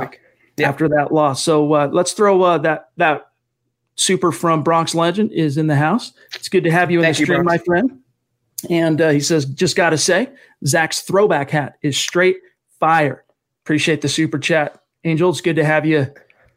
[0.60, 1.42] after that loss.
[1.42, 3.32] So uh, let's throw uh, that that
[3.96, 6.14] super from Bronx Legend is in the house.
[6.36, 8.04] It's good to have you in Thank the stream, my friend.
[8.70, 10.30] And uh, he says, just got to say,
[10.66, 12.38] Zach's throwback hat is straight
[12.80, 13.24] fire.
[13.64, 14.82] Appreciate the super chat.
[15.04, 16.08] Angel, it's good to have you.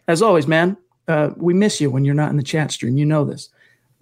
[0.08, 0.76] As always, man,
[1.08, 2.96] uh, we miss you when you're not in the chat stream.
[2.96, 3.50] You know this.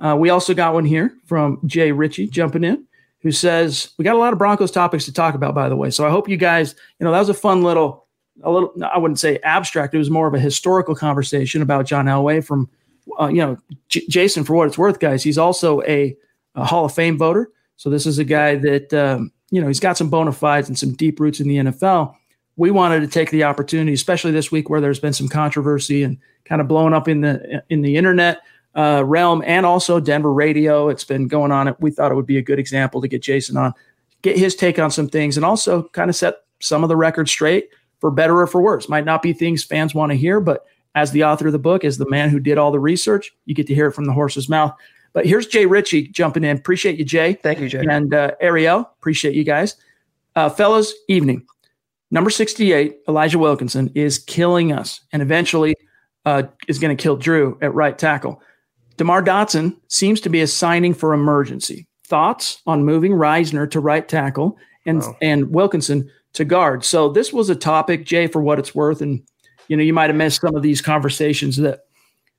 [0.00, 2.86] Uh, we also got one here from Jay Ritchie jumping in,
[3.20, 5.90] who says, We got a lot of Broncos topics to talk about, by the way.
[5.90, 8.06] So I hope you guys, you know, that was a fun little,
[8.42, 9.94] a little, I wouldn't say abstract.
[9.94, 12.70] It was more of a historical conversation about John Elway from,
[13.18, 15.24] uh, you know, J- Jason, for what it's worth, guys.
[15.24, 16.16] He's also a,
[16.54, 17.50] a Hall of Fame voter.
[17.78, 20.78] So this is a guy that um, you know he's got some bona fides and
[20.78, 22.14] some deep roots in the NFL.
[22.56, 26.18] We wanted to take the opportunity, especially this week where there's been some controversy and
[26.44, 28.42] kind of blowing up in the in the internet.
[28.74, 30.88] uh, realm and also Denver radio.
[30.88, 31.74] It's been going on.
[31.80, 33.74] We thought it would be a good example to get Jason on,
[34.22, 37.30] get his take on some things, and also kind of set some of the records
[37.30, 38.88] straight for better or for worse.
[38.88, 40.64] Might not be things fans want to hear, but
[40.94, 43.54] as the author of the book, as the man who did all the research, you
[43.54, 44.74] get to hear it from the horse's mouth.
[45.12, 46.56] But here's Jay Ritchie jumping in.
[46.56, 47.34] Appreciate you, Jay.
[47.34, 47.84] Thank you, Jay.
[47.88, 49.76] And uh, Ariel, appreciate you guys.
[50.36, 51.46] Uh, fellas, evening.
[52.10, 55.74] Number 68, Elijah Wilkinson, is killing us and eventually
[56.24, 58.40] uh, is going to kill Drew at right tackle.
[58.96, 61.86] DeMar Dotson seems to be a signing for emergency.
[62.04, 64.56] Thoughts on moving Risner to right tackle
[64.86, 65.16] and, oh.
[65.20, 66.84] and Wilkinson to guard.
[66.84, 69.00] So this was a topic, Jay, for what it's worth.
[69.00, 69.22] And,
[69.68, 71.80] you know, you might have missed some of these conversations that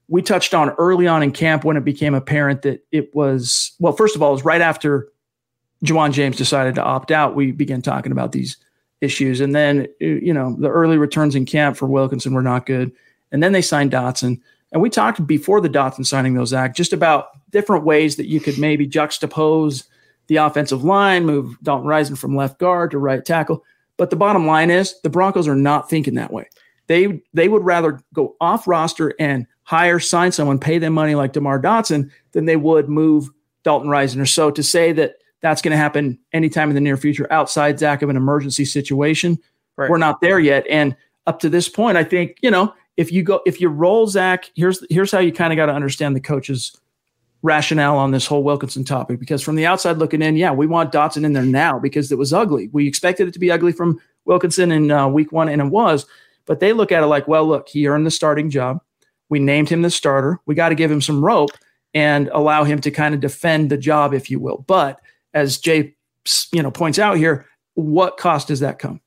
[0.10, 3.93] we touched on early on in camp when it became apparent that it was, well,
[3.93, 5.07] first of all, it was right after
[5.86, 7.36] Ja'Wuan James decided to opt out.
[7.36, 8.57] We began talking about these
[9.01, 9.39] issues.
[9.39, 12.91] And then, you know, the early returns in camp for Wilkinson were not good.
[13.32, 14.41] And then they signed Dotson.
[14.72, 18.39] And we talked before the Dotson signing those act just about different ways that you
[18.39, 19.86] could maybe juxtapose
[20.28, 23.64] the offensive line, move Dalton Risner from left guard to right tackle.
[23.97, 26.49] But the bottom line is the Broncos are not thinking that way.
[26.88, 31.32] They they would rather go off roster and hire, sign someone, pay them money like
[31.32, 33.30] DeMar Dotson than they would move
[33.61, 34.28] Dalton Risner.
[34.28, 38.01] So to say that that's going to happen anytime in the near future outside Zach
[38.01, 39.38] of an emergency situation,
[39.78, 39.88] right.
[39.88, 40.65] we're not there yet.
[40.67, 40.97] And
[41.28, 44.49] up to this point, I think you know if you go if you roll Zach,
[44.55, 46.76] here's here's how you kind of got to understand the coach's
[47.43, 49.20] rationale on this whole Wilkinson topic.
[49.20, 52.17] Because from the outside looking in, yeah, we want Dotson in there now because it
[52.17, 52.70] was ugly.
[52.74, 56.07] We expected it to be ugly from Wilkinson in uh, week one, and it was.
[56.47, 58.82] But they look at it like, well, look, he earned the starting job.
[59.30, 60.39] We named him the starter.
[60.45, 61.51] We got to give him some rope
[61.93, 64.63] and allow him to kind of defend the job, if you will.
[64.67, 64.99] But
[65.34, 65.95] as Jay,
[66.51, 69.01] you know, points out here, what cost does that come?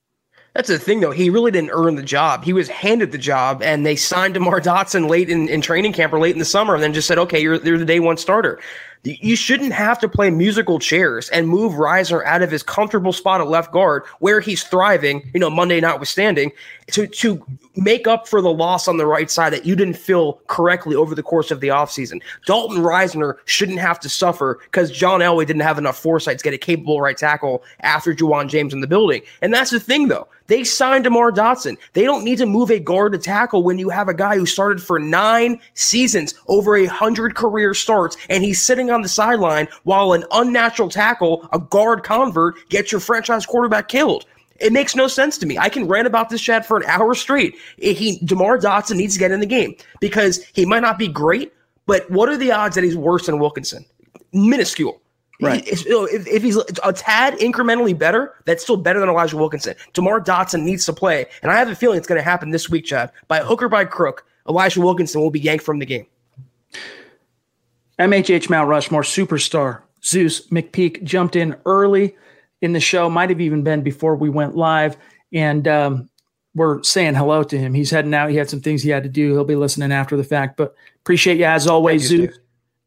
[0.55, 1.13] That's the thing, though.
[1.13, 2.45] He really didn't earn the job.
[2.45, 6.13] He was handed the job, and they signed DeMar Dotson late in, in training camp
[6.13, 8.19] or late in the summer, and then just said, okay, you're, you're the day one
[8.19, 8.61] starter.
[9.05, 13.41] You shouldn't have to play musical chairs and move Risner out of his comfortable spot
[13.41, 16.53] at left guard where he's thriving, you know, Monday notwithstanding,
[16.93, 17.45] to, to
[17.75, 21.17] make up for the loss on the right side that you didn't fill correctly over
[21.17, 22.23] the course of the offseason.
[22.47, 26.55] Dalton Risner shouldn't have to suffer because John Elway didn't have enough foresight to get
[26.55, 29.23] a capable right tackle after Ja'Wuan James in the building.
[29.41, 30.29] And that's the thing, though.
[30.49, 31.79] They signed DeMar Dotson.
[31.95, 34.45] They don't need to move a guard to tackle when you have a guy who
[34.45, 39.69] started for nine seasons, over a hundred career starts, and he's sitting on the sideline
[39.85, 44.27] while an unnatural tackle, a guard convert, gets your franchise quarterback killed.
[44.61, 45.59] It makes no sense to me.
[45.59, 47.57] I can rant about this chat for an hour straight.
[47.79, 51.53] He DeMar Dotson needs to get in the game because he might not be great,
[51.87, 53.85] but what are the odds that he's worse than Wilkinson?
[54.33, 55.01] Minuscule.
[55.41, 55.67] Right.
[55.67, 59.75] If, if, he's a tad incrementally better, that's still better than Elijah Wilkinson.
[59.93, 62.71] DeMar Dotson needs to play, and I have a feeling it's going to happen this
[62.71, 63.11] week, Chad.
[63.27, 66.07] By hook or by crook, Elijah Wilkinson will be yanked from the game.
[68.03, 72.17] MHH Mount Rushmore superstar Zeus McPeak jumped in early
[72.61, 74.97] in the show, might have even been before we went live,
[75.33, 76.11] and um,
[76.55, 77.75] we're saying hello to him.
[77.75, 78.31] He's heading out.
[78.31, 79.33] He had some things he had to do.
[79.33, 82.39] He'll be listening after the fact, but appreciate you as always, you, Zeus.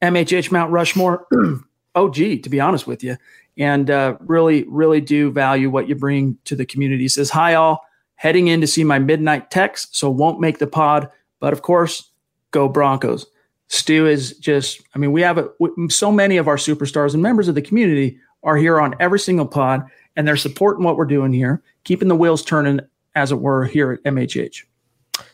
[0.01, 1.26] MHH Mount Rushmore.
[1.95, 3.16] oh, gee, to be honest with you,
[3.57, 7.03] and uh, really, really do value what you bring to the community.
[7.03, 7.86] He says, Hi, all.
[8.16, 11.09] Heading in to see my midnight text, so won't make the pod,
[11.39, 12.11] but of course,
[12.51, 13.26] go Broncos.
[13.68, 15.49] Stu is just, I mean, we have a,
[15.89, 19.47] so many of our superstars and members of the community are here on every single
[19.47, 19.84] pod,
[20.16, 22.80] and they're supporting what we're doing here, keeping the wheels turning,
[23.16, 24.63] as it were, here at MHH.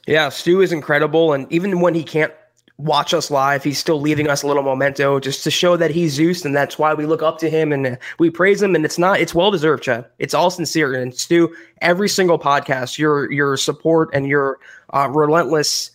[0.07, 1.33] Yeah, Stu is incredible.
[1.33, 2.33] And even when he can't
[2.77, 6.13] watch us live, he's still leaving us a little memento just to show that he's
[6.13, 6.45] Zeus.
[6.45, 8.75] And that's why we look up to him and we praise him.
[8.75, 10.05] And it's not, it's well deserved, Chad.
[10.19, 10.93] It's all sincere.
[10.93, 14.59] And Stu, every single podcast, your, your support and your
[14.93, 15.91] uh, relentless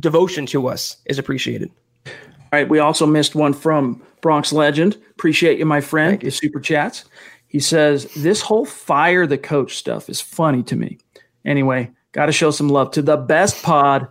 [0.00, 1.70] devotion to us is appreciated.
[2.06, 2.12] All
[2.52, 2.68] right.
[2.68, 4.96] We also missed one from Bronx Legend.
[5.10, 6.12] Appreciate you, my friend.
[6.12, 6.30] Thank You.
[6.30, 7.04] Super chats.
[7.46, 10.98] He says, This whole fire the coach stuff is funny to me.
[11.44, 14.08] Anyway, got to show some love to the best pod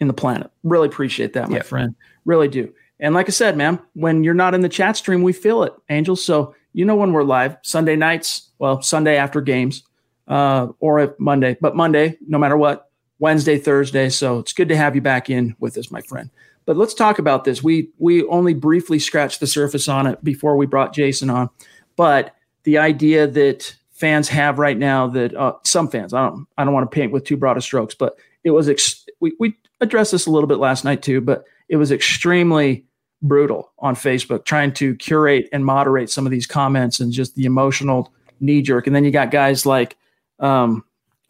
[0.00, 0.50] in the planet.
[0.62, 1.94] Really appreciate that, my friend.
[2.24, 2.72] Really do.
[3.00, 5.74] And like I said, man, when you're not in the chat stream, we feel it,
[5.90, 6.24] Angels.
[6.24, 9.82] So you know when we're live Sunday nights, well, Sunday after games,
[10.28, 12.90] uh, or Monday, but Monday, no matter what,
[13.24, 14.10] Wednesday, Thursday.
[14.10, 16.28] So it's good to have you back in with us, my friend.
[16.66, 17.62] But let's talk about this.
[17.62, 21.48] We we only briefly scratched the surface on it before we brought Jason on,
[21.96, 26.64] but the idea that fans have right now that uh, some fans I don't I
[26.64, 29.56] don't want to paint with too broad of strokes, but it was ex- we we
[29.80, 32.84] addressed this a little bit last night too, but it was extremely
[33.22, 37.46] brutal on Facebook trying to curate and moderate some of these comments and just the
[37.46, 38.86] emotional knee jerk.
[38.86, 39.96] And then you got guys like
[40.40, 40.84] um,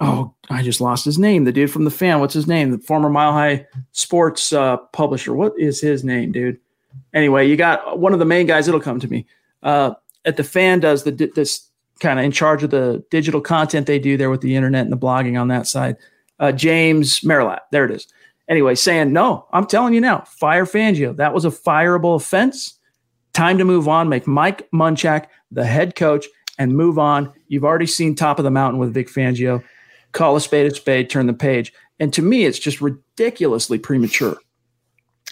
[0.04, 1.44] oh, I just lost his name.
[1.44, 2.20] The dude from the fan.
[2.20, 2.70] What's his name?
[2.70, 5.34] The former Mile High Sports uh, publisher.
[5.34, 6.58] What is his name, dude?
[7.12, 8.68] Anyway, you got one of the main guys.
[8.68, 9.26] It'll come to me.
[9.62, 9.94] Uh,
[10.24, 11.68] at the fan does the this
[12.00, 14.92] kind of in charge of the digital content they do there with the internet and
[14.92, 15.96] the blogging on that side.
[16.38, 17.60] Uh, James Merilatt.
[17.70, 18.06] There it is.
[18.48, 19.46] Anyway, saying no.
[19.52, 21.16] I'm telling you now, fire Fangio.
[21.16, 22.78] That was a fireable offense.
[23.32, 24.08] Time to move on.
[24.08, 26.26] Make Mike Munchak the head coach
[26.58, 27.32] and move on.
[27.48, 29.62] You've already seen top of the mountain with Vic Fangio.
[30.14, 31.72] Call a spade a spade, turn the page.
[32.00, 34.36] And to me, it's just ridiculously premature.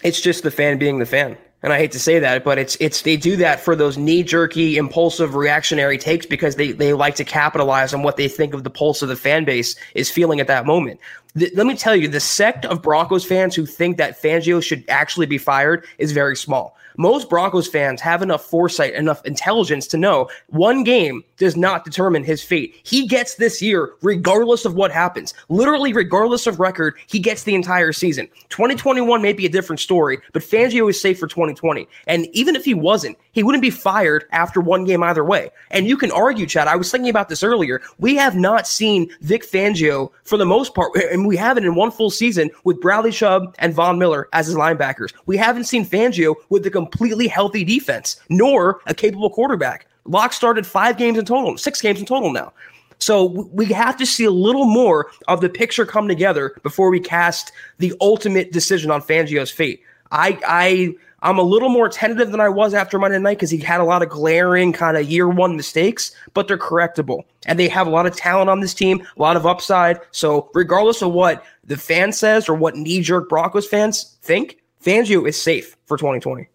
[0.02, 1.38] It's just the fan being the fan.
[1.62, 4.24] And I hate to say that, but it's it's they do that for those knee
[4.24, 8.64] jerky, impulsive, reactionary takes because they they like to capitalize on what they think of
[8.64, 10.98] the pulse of the fan base is feeling at that moment.
[11.36, 14.84] The, let me tell you, the sect of Broncos fans who think that Fangio should
[14.88, 16.76] actually be fired is very small.
[16.98, 22.22] Most Broncos fans have enough foresight, enough intelligence to know one game does not determine
[22.22, 22.78] his fate.
[22.84, 25.34] He gets this year regardless of what happens.
[25.48, 28.28] Literally, regardless of record, he gets the entire season.
[28.50, 31.88] 2021 may be a different story, but Fangio is safe for 2020.
[32.06, 35.50] And even if he wasn't, he wouldn't be fired after one game either way.
[35.72, 37.82] And you can argue, Chad, I was thinking about this earlier.
[37.98, 41.90] We have not seen Vic Fangio for the most part, and we haven't in one
[41.90, 45.12] full season with Bradley Chubb and Von Miller as his linebackers.
[45.26, 49.88] We haven't seen Fangio with a completely healthy defense, nor a capable quarterback.
[50.04, 52.52] Lock started five games in total, six games in total now.
[52.98, 57.00] So we have to see a little more of the picture come together before we
[57.00, 59.82] cast the ultimate decision on Fangio's fate.
[60.12, 63.58] I I I'm a little more tentative than I was after Monday night because he
[63.58, 67.24] had a lot of glaring kind of year one mistakes, but they're correctable.
[67.46, 70.00] And they have a lot of talent on this team, a lot of upside.
[70.10, 75.26] So regardless of what the fan says or what knee jerk Broncos fans think, Fangio
[75.26, 76.48] is safe for 2020.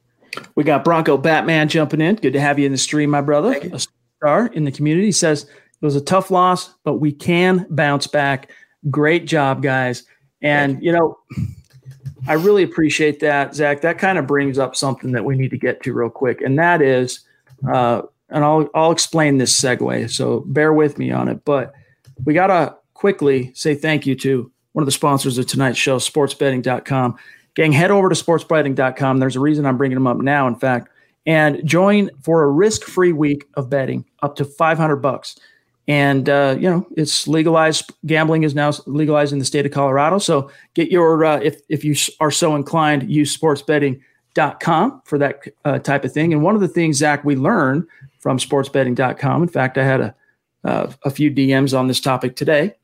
[0.55, 2.15] We got Bronco Batman jumping in.
[2.15, 3.53] Good to have you in the stream, my brother.
[3.71, 7.65] A star in the community he says it was a tough loss, but we can
[7.69, 8.51] bounce back.
[8.89, 10.03] Great job, guys.
[10.41, 11.17] And you know,
[12.27, 13.81] I really appreciate that, Zach.
[13.81, 16.57] That kind of brings up something that we need to get to real quick, and
[16.59, 17.21] that is,
[17.71, 20.09] uh, and I'll I'll explain this segue.
[20.11, 21.73] So bear with me on it, but
[22.25, 27.17] we gotta quickly say thank you to one of the sponsors of tonight's show, SportsBetting.com.
[27.57, 29.17] Gang, head over to SportsBetting.com.
[29.17, 30.47] There's a reason I'm bringing them up now.
[30.47, 30.89] In fact,
[31.25, 35.39] and join for a risk-free week of betting up to 500 bucks.
[35.87, 37.91] And uh, you know it's legalized.
[38.05, 40.19] Gambling is now legalized in the state of Colorado.
[40.19, 45.79] So get your uh, if if you are so inclined, use sportsbetting.com for that uh,
[45.79, 46.33] type of thing.
[46.33, 47.87] And one of the things Zach we learned
[48.19, 49.41] from sportsbetting.com.
[49.41, 50.15] In fact, I had a
[50.63, 52.75] uh, a few DMs on this topic today.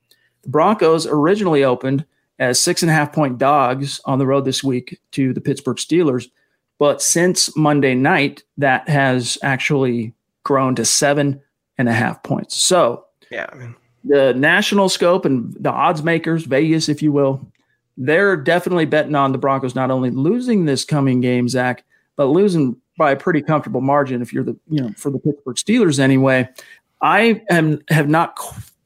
[0.41, 2.05] The Broncos originally opened
[2.44, 5.78] as six and a half point dogs on the road this week to the Pittsburgh
[5.78, 6.30] Steelers,
[6.78, 10.14] but since Monday night, that has actually
[10.44, 11.41] grown to seven
[11.78, 12.58] and a half points.
[12.64, 13.48] So, yeah,
[14.04, 17.46] the national scope and the odds makers, Vegas, if you will,
[17.96, 21.84] they're definitely betting on the Broncos not only losing this coming game, Zach,
[22.16, 24.22] but losing by a pretty comfortable margin.
[24.22, 26.50] If you're the, you know, for the Pittsburgh Steelers anyway,
[27.02, 28.38] I am have not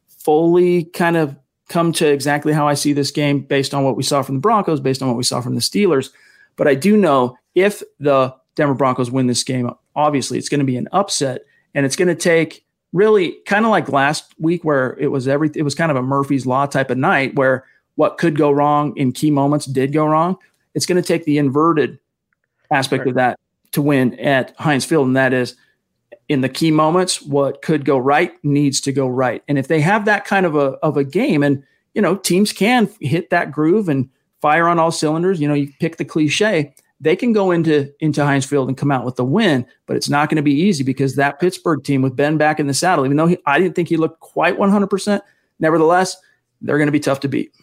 [0.07, 1.35] fully kind of
[1.67, 4.41] come to exactly how I see this game based on what we saw from the
[4.41, 6.11] Broncos, based on what we saw from the Steelers.
[6.55, 10.65] But I do know if the Denver Broncos win this game, obviously it's going to
[10.65, 11.41] be an upset,
[11.73, 15.51] and it's going to take really kind of like last week where it was every
[15.55, 17.65] it was kind of a Murphy's law type of night where
[17.95, 20.37] what could go wrong in key moments did go wrong.
[20.73, 21.99] It's going to take the inverted
[22.71, 23.09] aspect right.
[23.09, 23.39] of that
[23.71, 25.55] to win at Heinz Field, and that is
[26.29, 29.43] in the key moments, what could go right needs to go right.
[29.47, 31.63] And if they have that kind of a of a game, and
[31.93, 34.09] you know, teams can hit that groove and
[34.41, 38.23] fire on all cylinders, you know, you pick the cliche they can go into into
[38.23, 40.83] Heinz Field and come out with the win, but it's not going to be easy
[40.83, 43.75] because that Pittsburgh team with Ben back in the saddle, even though he, I didn't
[43.75, 45.21] think he looked quite 100%,
[45.59, 46.17] nevertheless,
[46.61, 47.53] they're going to be tough to beat.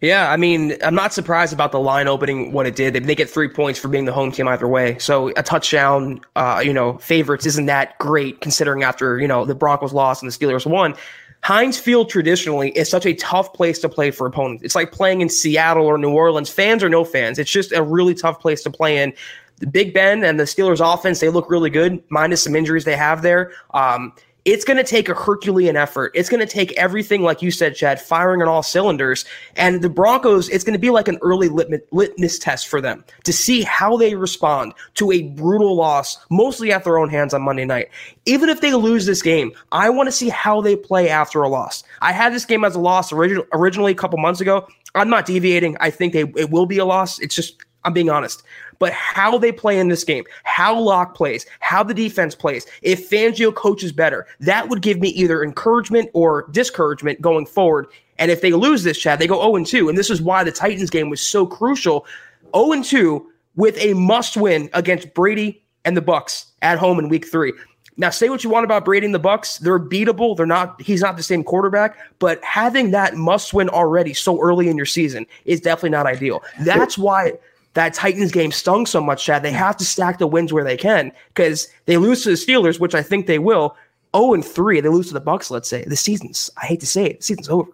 [0.00, 2.94] Yeah, I mean, I'm not surprised about the line opening what it did.
[2.94, 4.96] They, they get three points for being the home team either way.
[4.98, 9.54] So a touchdown, uh, you know, favorites isn't that great considering after, you know, the
[9.54, 10.94] Broncos lost and the Steelers won.
[11.42, 14.62] Heinz Field traditionally is such a tough place to play for opponents.
[14.62, 17.38] It's like playing in Seattle or New Orleans, fans or no fans.
[17.38, 19.12] It's just a really tough place to play in.
[19.58, 22.96] The Big Ben and the Steelers offense, they look really good, minus some injuries they
[22.96, 23.52] have there.
[23.74, 24.14] Um,
[24.44, 26.12] it's going to take a Herculean effort.
[26.14, 29.24] It's going to take everything, like you said, Chad, firing on all cylinders.
[29.56, 33.32] And the Broncos, it's going to be like an early litmus test for them to
[33.32, 37.64] see how they respond to a brutal loss, mostly at their own hands on Monday
[37.64, 37.88] night.
[38.26, 41.48] Even if they lose this game, I want to see how they play after a
[41.48, 41.82] loss.
[42.00, 44.66] I had this game as a loss originally a couple months ago.
[44.94, 45.76] I'm not deviating.
[45.80, 47.18] I think they, it will be a loss.
[47.20, 48.42] It's just I'm being honest.
[48.78, 53.10] But how they play in this game, how Lock plays, how the defense plays, if
[53.10, 57.86] Fangio coaches better, that would give me either encouragement or discouragement going forward.
[58.18, 59.88] And if they lose this, Chad, they go 0 2.
[59.88, 62.06] And this is why the Titans game was so crucial.
[62.54, 63.26] 0 2
[63.56, 67.52] with a must win against Brady and the Bucks at home in week three.
[67.96, 69.58] Now, say what you want about Brady and the Bucks.
[69.58, 70.34] They're beatable.
[70.34, 70.80] They're not.
[70.80, 74.86] He's not the same quarterback, but having that must win already so early in your
[74.86, 76.42] season is definitely not ideal.
[76.60, 77.34] That's why
[77.74, 79.42] that Titans game stung so much, Chad.
[79.42, 82.80] They have to stack the wins where they can because they lose to the Steelers,
[82.80, 83.76] which I think they will.
[84.12, 86.50] Oh, and three, they lose to the Bucks, Let's say the season's.
[86.60, 87.70] I hate to say it, the season's over.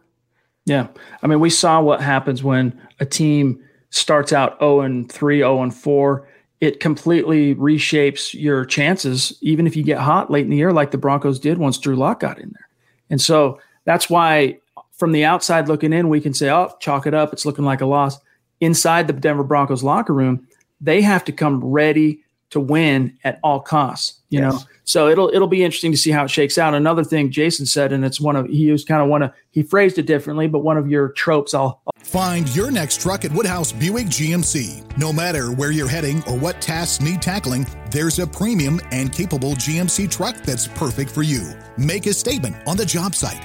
[0.66, 0.88] Yeah,
[1.22, 5.62] I mean, we saw what happens when a team starts out 0 and 3, 0
[5.62, 6.28] and 4
[6.60, 10.90] it completely reshapes your chances, even if you get hot late in the year, like
[10.90, 12.68] the Broncos did once Drew Lock got in there.
[13.10, 14.58] And so that's why,
[14.92, 17.32] from the outside looking in, we can say, oh, chalk it up.
[17.32, 18.18] It's looking like a loss.
[18.60, 20.46] Inside the Denver Broncos locker room,
[20.80, 24.20] they have to come ready to win at all costs.
[24.30, 24.52] You yes.
[24.52, 26.74] know, so it'll it'll be interesting to see how it shakes out.
[26.74, 29.62] Another thing Jason said, and it's one of he used kind of one of he
[29.62, 31.54] phrased it differently, but one of your tropes.
[31.54, 34.98] I'll, I'll find your next truck at Woodhouse Buick GMC.
[34.98, 39.52] No matter where you're heading or what tasks need tackling, there's a premium and capable
[39.52, 41.52] GMC truck that's perfect for you.
[41.76, 43.44] Make a statement on the job site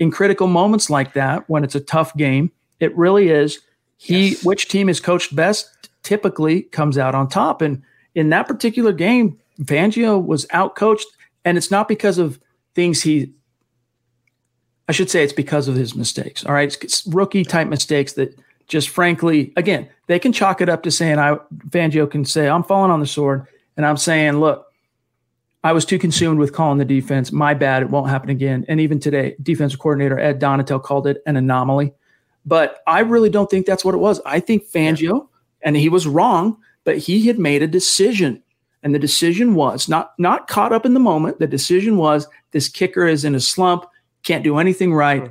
[0.00, 3.60] in critical moments like that, when it's a tough game, it really is.
[3.98, 4.44] He, yes.
[4.44, 7.60] which team is coached best, typically comes out on top.
[7.60, 7.82] And
[8.14, 11.06] in that particular game, Fangio was out coached,
[11.44, 12.40] and it's not because of
[12.74, 13.32] things he.
[14.88, 16.44] I should say it's because of his mistakes.
[16.44, 18.36] All right, it's rookie type mistakes that
[18.66, 21.36] just frankly, again, they can chalk it up to saying I
[21.68, 23.46] Fangio can say I'm falling on the sword,
[23.76, 24.69] and I'm saying, look,
[25.62, 27.32] I was too consumed with calling the defense.
[27.32, 27.82] My bad.
[27.82, 28.64] It won't happen again.
[28.68, 31.92] And even today, defensive coordinator Ed Donatell called it an anomaly.
[32.46, 34.20] But I really don't think that's what it was.
[34.24, 35.28] I think Fangio,
[35.62, 38.42] and he was wrong, but he had made a decision.
[38.82, 41.38] And the decision was not not caught up in the moment.
[41.38, 43.84] The decision was this kicker is in a slump,
[44.22, 45.30] can't do anything right.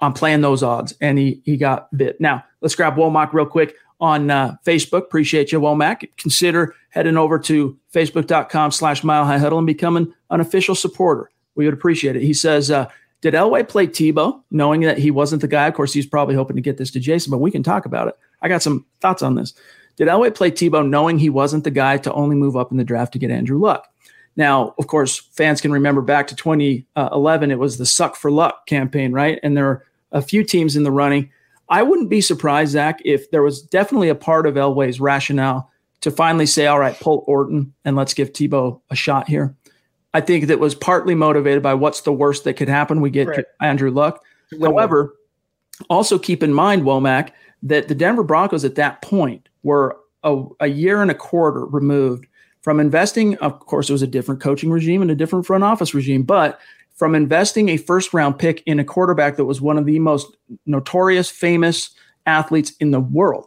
[0.00, 2.20] I'm playing those odds, and he he got bit.
[2.20, 5.04] Now let's grab Womack real quick on uh, Facebook.
[5.04, 6.08] Appreciate you, Womack.
[6.16, 11.30] Consider heading over to facebook.com slash mile high huddle and becoming an official supporter.
[11.54, 12.22] We would appreciate it.
[12.22, 12.88] He says, uh,
[13.22, 15.66] did Elway play Tebow knowing that he wasn't the guy?
[15.66, 18.08] Of course, he's probably hoping to get this to Jason, but we can talk about
[18.08, 18.18] it.
[18.42, 19.54] I got some thoughts on this.
[19.96, 22.84] Did Elway play Tebow knowing he wasn't the guy to only move up in the
[22.84, 23.88] draft to get Andrew Luck?
[24.36, 28.66] Now, of course, fans can remember back to 2011, it was the suck for luck
[28.66, 29.40] campaign, right?
[29.42, 31.30] And there are a few teams in the running.
[31.68, 35.70] I wouldn't be surprised, Zach, if there was definitely a part of Elway's rationale
[36.02, 39.54] to finally say, all right, pull Orton and let's give Tebow a shot here.
[40.14, 43.00] I think that was partly motivated by what's the worst that could happen.
[43.00, 43.44] We get right.
[43.60, 44.24] Andrew Luck.
[44.60, 45.14] However,
[45.90, 50.68] also keep in mind, Womack, that the Denver Broncos at that point were a, a,
[50.68, 52.26] year and a quarter removed
[52.62, 53.36] from investing.
[53.38, 56.60] Of course, it was a different coaching regime and a different front office regime, but
[56.96, 60.36] from investing a first round pick in a quarterback that was one of the most
[60.64, 61.90] notorious, famous
[62.24, 63.46] athletes in the world.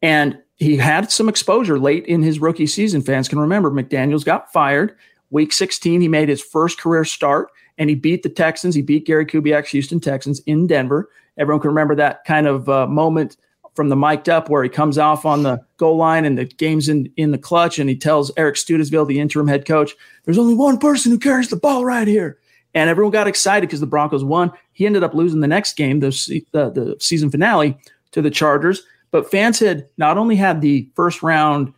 [0.00, 3.02] And he had some exposure late in his rookie season.
[3.02, 4.96] Fans can remember McDaniels got fired.
[5.30, 8.74] Week 16, he made his first career start and he beat the Texans.
[8.74, 11.10] He beat Gary Kubiak's Houston Texans in Denver.
[11.36, 13.36] Everyone can remember that kind of uh, moment
[13.74, 16.88] from the mic'd up where he comes off on the goal line and the game's
[16.88, 20.54] in, in the clutch and he tells Eric Studesville, the interim head coach, there's only
[20.54, 22.38] one person who carries the ball right here.
[22.74, 24.52] And everyone got excited because the Broncos won.
[24.72, 26.10] He ended up losing the next game, the,
[26.52, 27.78] the the season finale,
[28.12, 28.82] to the Chargers.
[29.10, 31.72] But fans had not only had the first round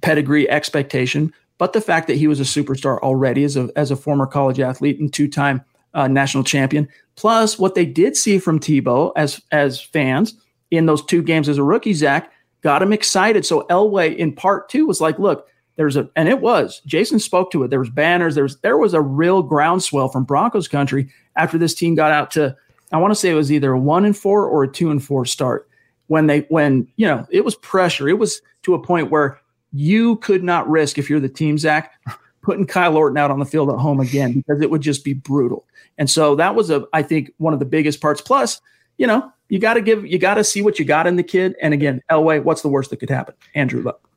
[0.00, 3.96] pedigree expectation, but the fact that he was a superstar already as a as a
[3.96, 5.62] former college athlete and two time
[5.94, 6.88] uh, national champion.
[7.16, 10.34] Plus, what they did see from Tebow as as fans
[10.70, 12.32] in those two games as a rookie, Zach
[12.62, 13.44] got him excited.
[13.44, 15.48] So Elway in part two was like, look,
[15.78, 17.68] there's a and it was Jason spoke to it.
[17.68, 18.34] There was banners.
[18.34, 22.32] There was there was a real groundswell from Broncos country after this team got out
[22.32, 22.54] to
[22.90, 25.02] I want to say it was either a one and four or a two and
[25.02, 25.68] four start
[26.08, 28.08] when they when you know it was pressure.
[28.08, 29.40] It was to a point where
[29.72, 31.92] you could not risk if you're the team, Zach,
[32.42, 35.14] putting Kyle Orton out on the field at home again because it would just be
[35.14, 35.64] brutal.
[35.96, 38.20] And so that was a I think one of the biggest parts.
[38.20, 38.60] Plus,
[38.96, 41.22] you know, you got to give you got to see what you got in the
[41.22, 41.54] kid.
[41.62, 43.36] And again, Elway, what's the worst that could happen?
[43.54, 44.07] Andrew Luck.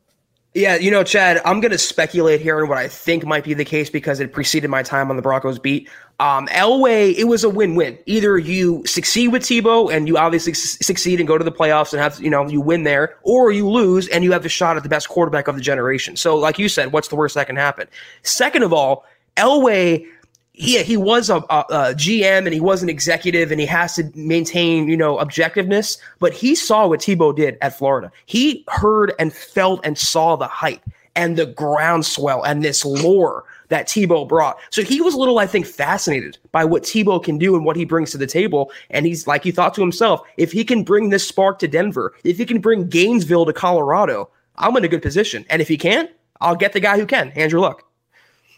[0.53, 3.53] Yeah, you know, Chad, I'm going to speculate here on what I think might be
[3.53, 5.89] the case because it preceded my time on the Broncos beat.
[6.19, 7.97] Um, Elway, it was a win-win.
[8.05, 12.01] Either you succeed with Tebow and you obviously succeed and go to the playoffs and
[12.01, 14.83] have, you know, you win there, or you lose and you have the shot at
[14.83, 16.17] the best quarterback of the generation.
[16.17, 17.87] So, like you said, what's the worst that can happen?
[18.23, 19.05] Second of all,
[19.37, 20.05] Elway–
[20.53, 23.95] he he was a, a, a, GM and he was an executive and he has
[23.95, 25.97] to maintain you know objectiveness.
[26.19, 28.11] But he saw what Tebow did at Florida.
[28.25, 30.81] He heard and felt and saw the hype
[31.15, 34.57] and the groundswell and this lore that Tebow brought.
[34.69, 37.77] So he was a little, I think, fascinated by what Tebow can do and what
[37.77, 38.71] he brings to the table.
[38.89, 42.13] And he's like, he thought to himself, if he can bring this spark to Denver,
[42.23, 45.45] if he can bring Gainesville to Colorado, I'm in a good position.
[45.49, 47.85] And if he can't, I'll get the guy who can, Andrew Luck.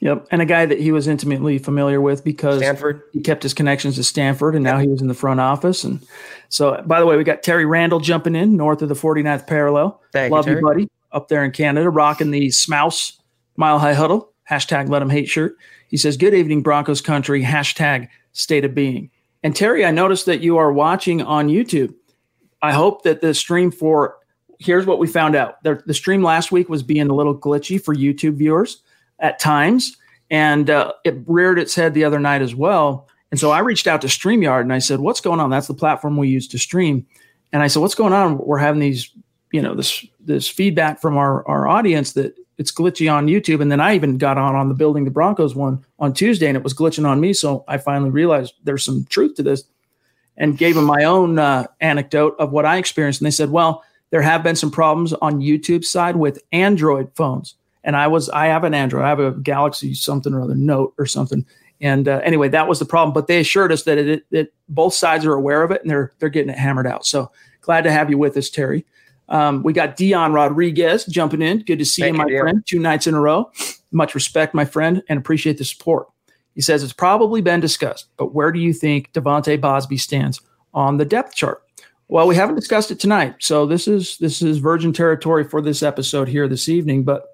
[0.04, 3.04] Yep, and a guy that he was intimately familiar with because Stanford.
[3.14, 5.86] he kept his connections to Stanford, and now he was in the front office.
[5.86, 6.06] And
[6.50, 10.02] so, by the way, we got Terry Randall jumping in north of the 49th parallel.
[10.12, 13.14] Thank Love you, you, buddy, up there in Canada, rocking the Smouse
[13.56, 15.56] Mile High Huddle hashtag Let Him Hate shirt.
[15.88, 19.10] He says, "Good evening, Broncos country." Hashtag State of Being.
[19.42, 21.94] And Terry, I noticed that you are watching on YouTube.
[22.62, 24.18] I hope that the stream for
[24.60, 27.82] here's what we found out: the, the stream last week was being a little glitchy
[27.82, 28.83] for YouTube viewers
[29.24, 29.98] at times,
[30.30, 33.08] and uh, it reared its head the other night as well.
[33.32, 35.74] And so I reached out to StreamYard and I said, "What's going on?" That's the
[35.74, 37.08] platform we use to stream.
[37.52, 39.10] And I said, "What's going on?" We're having these,
[39.52, 43.62] you know, this this feedback from our our audience that it's glitchy on YouTube.
[43.62, 46.56] And then I even got on on the Building the Broncos one on Tuesday, and
[46.56, 47.34] it was glitching on me.
[47.34, 49.64] So I finally realized there's some truth to this,
[50.38, 53.22] and gave them my own uh, anecdote of what I experienced.
[53.22, 57.56] And they said, "Well, there have been some problems on YouTube side with Android phones."
[57.84, 60.94] And I was I have an Android, I have a Galaxy something or other Note
[60.98, 61.46] or something.
[61.82, 63.14] And uh, anyway, that was the problem.
[63.14, 66.14] But they assured us that it, it, both sides are aware of it and they're
[66.20, 67.06] they're getting it hammered out.
[67.06, 67.32] So
[67.62, 68.86] glad to have you with us, Terry.
[69.30, 71.60] Um, we got Dion Rodriguez jumping in.
[71.60, 72.64] Good to see Thank you, my you, friend.
[72.66, 73.52] Two nights in a row.
[73.92, 76.08] Much respect, my friend, and appreciate the support.
[76.56, 80.40] He says it's probably been discussed, but where do you think Devonte Bausby stands
[80.74, 81.64] on the depth chart?
[82.10, 85.82] Well, we haven't discussed it tonight, so this is this is virgin territory for this
[85.82, 87.04] episode here this evening.
[87.04, 87.33] But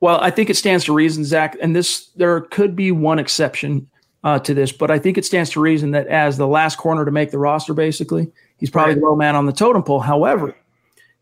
[0.00, 3.88] well, I think it stands to reason, Zach, and this there could be one exception
[4.24, 7.04] uh, to this, but I think it stands to reason that as the last corner
[7.04, 9.00] to make the roster, basically, he's probably right.
[9.00, 10.00] the low man on the totem pole.
[10.00, 10.56] However,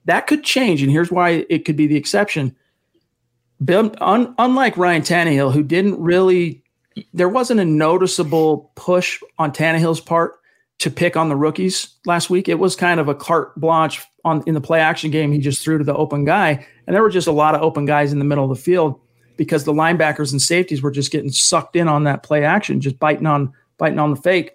[0.04, 2.54] that could change, and here's why it could be the exception.
[3.64, 6.62] Bill, un, unlike Ryan Tannehill, who didn't really,
[7.14, 10.34] there wasn't a noticeable push on Tannehill's part
[10.78, 12.48] to pick on the rookies last week.
[12.48, 15.32] It was kind of a carte blanche on in the play action game.
[15.32, 17.84] He just threw to the open guy, and there were just a lot of open
[17.84, 19.00] guys in the middle of the field
[19.36, 22.98] because the linebackers and safeties were just getting sucked in on that play action, just
[22.98, 24.52] biting on biting on the fake.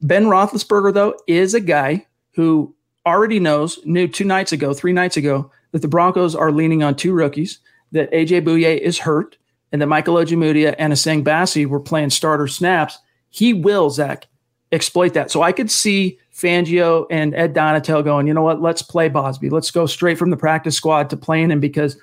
[0.00, 2.74] Ben Roethlisberger though is a guy who
[3.06, 6.94] already knows, knew two nights ago, three nights ago, that the Broncos are leaning on
[6.94, 7.58] two rookies,
[7.92, 9.36] that AJ Bouye is hurt,
[9.72, 12.98] and that Michael Ojemudia and Essang Bassey were playing starter snaps.
[13.30, 14.26] He will, Zach,
[14.70, 15.30] exploit that.
[15.30, 19.50] So I could see Fangio and Ed Donatell going, you know what, let's play Bausby.
[19.50, 21.96] Let's go straight from the practice squad to playing him because,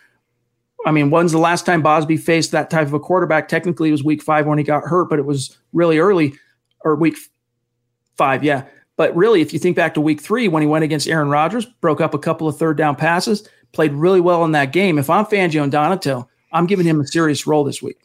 [0.86, 3.50] I mean, when's the last time Bausby faced that type of a quarterback?
[3.50, 6.34] Technically, it was week five when he got hurt, but it was really early
[6.86, 7.18] or week
[8.16, 8.64] five, yeah.
[8.96, 11.66] But really, if you think back to week three when he went against Aaron Rodgers,
[11.66, 14.98] broke up a couple of third down passes, played really well in that game.
[14.98, 18.00] If I'm Fangio and Donatell, I'm giving him a serious role this week.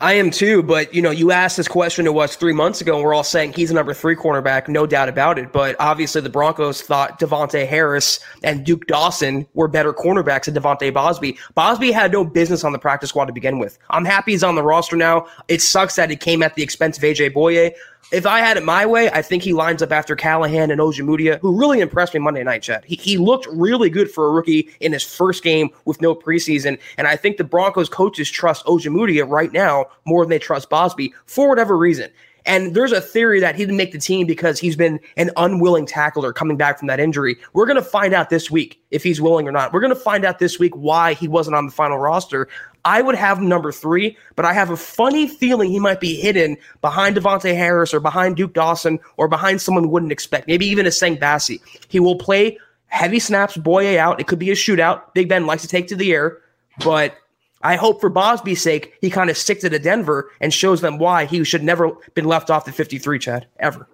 [0.00, 2.96] I am too, but you know, you asked this question to us three months ago,
[2.96, 5.52] and we're all saying he's a number three cornerback, no doubt about it.
[5.52, 10.92] But obviously, the Broncos thought Davontae Harris and Duke Dawson were better cornerbacks than De'Vante
[10.92, 11.38] Bausby.
[11.56, 13.78] Bausby had no business on the practice squad to begin with.
[13.88, 15.26] I'm happy he's on the roster now.
[15.46, 17.72] It sucks that it came at the expense of AJ Bouye.
[18.12, 21.40] If I had it my way, I think he lines up after Callahan and Ojemudia,
[21.40, 22.84] who really impressed me Monday night, Chad.
[22.84, 26.78] He, he looked really good for a rookie in his first game with no preseason.
[26.96, 31.12] And I think the Broncos coaches trust Ojemudia right now more than they trust Bausby
[31.26, 32.10] for whatever reason.
[32.46, 35.86] And there's a theory that he didn't make the team because he's been an unwilling
[35.86, 37.36] tackler coming back from that injury.
[37.52, 39.72] We're going to find out this week if he's willing or not.
[39.72, 42.48] We're going to find out this week why he wasn't on the final roster.
[42.84, 46.14] I would have him number three, but I have a funny feeling he might be
[46.16, 50.66] hidden behind Davontae Harris or behind Duke Dawson or behind someone we wouldn't expect, maybe
[50.66, 51.60] even Essang Bassey.
[51.88, 52.58] He will play
[52.88, 54.20] heavy snaps, Bouye out.
[54.20, 55.14] It could be a shootout.
[55.14, 56.38] Big Ben likes to take to the air,
[56.84, 57.16] but
[57.64, 60.98] I hope for Bausby's sake, he kind of sticks it to Denver and shows them
[60.98, 63.88] why he should never been left off the 53, Chad, ever.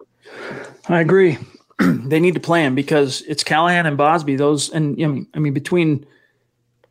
[0.89, 1.39] I agree.
[1.79, 4.37] they need to play him because it's Callahan and Bausby.
[4.37, 6.05] Those and I mean, I mean between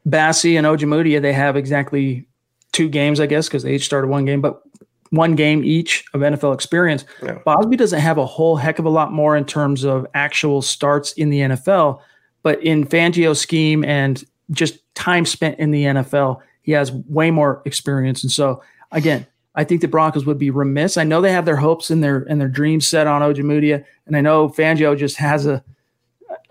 [0.07, 2.25] Bassey and Ojemudia, they have exactly
[2.71, 4.63] two games, I guess, because they each started one game, but
[5.09, 7.03] one game each of NFL experience.
[7.21, 7.39] Yeah.
[7.45, 11.11] Bausby doesn't have a whole heck of a lot more in terms of actual starts
[11.13, 11.99] in the NFL,
[12.41, 17.63] but in Fangio's scheme and just time spent in the NFL, he has way more
[17.65, 18.21] experience.
[18.21, 19.25] And so, again,
[19.55, 20.97] I think the Broncos would be remiss.
[20.97, 24.15] I know they have their hopes and their and their dreams set on Ojemudia, and
[24.15, 25.63] I know Fangio just has a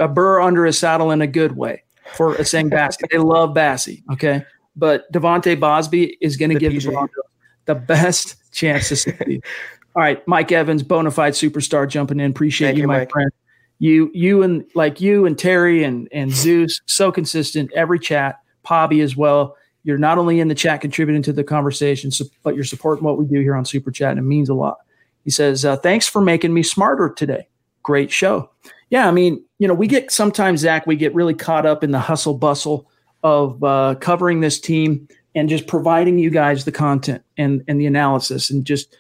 [0.01, 1.85] a burr under his saddle in a good way
[2.17, 3.09] for Essang Bassey.
[3.13, 6.87] they love Bassey, okay, but Devontae Bausby is going to give PG.
[6.87, 7.25] the Broncos
[7.67, 9.45] the best chance to succeed.
[9.95, 12.33] All right, Mike Evans, bona fide superstar, jumping in.
[12.33, 13.13] Appreciate you, you, my Mike.
[13.13, 13.31] friend.
[13.79, 18.41] You, you, and like you and Terry and and Zeus, so consistent every chat.
[18.65, 19.57] Pobby as well.
[19.85, 22.11] You're not only in the chat contributing to the conversation,
[22.43, 24.79] but you're supporting what we do here on Super Chat, and it means a lot.
[25.25, 27.49] He says, uh, "Thanks for making me smarter today.
[27.83, 28.51] Great show."
[28.91, 31.91] Yeah, I mean, you know, we get sometimes Zach, we get really caught up in
[31.91, 32.89] the hustle bustle
[33.23, 37.87] of uh, covering this team and just providing you guys the content and and the
[37.87, 38.97] analysis, and just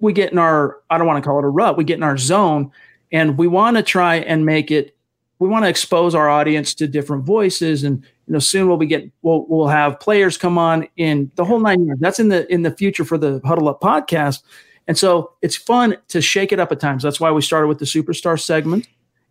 [0.00, 2.02] we get in our I don't want to call it a rut, we get in
[2.02, 2.70] our zone,
[3.12, 4.96] and we want to try and make it.
[5.38, 8.86] We want to expose our audience to different voices and you know soon we'll be
[8.86, 11.98] get we'll we'll have players come on in the whole nine years.
[12.00, 14.42] That's in the in the future for the Huddle Up podcast.
[14.88, 17.02] And so it's fun to shake it up at times.
[17.02, 18.88] That's why we started with the superstar segment.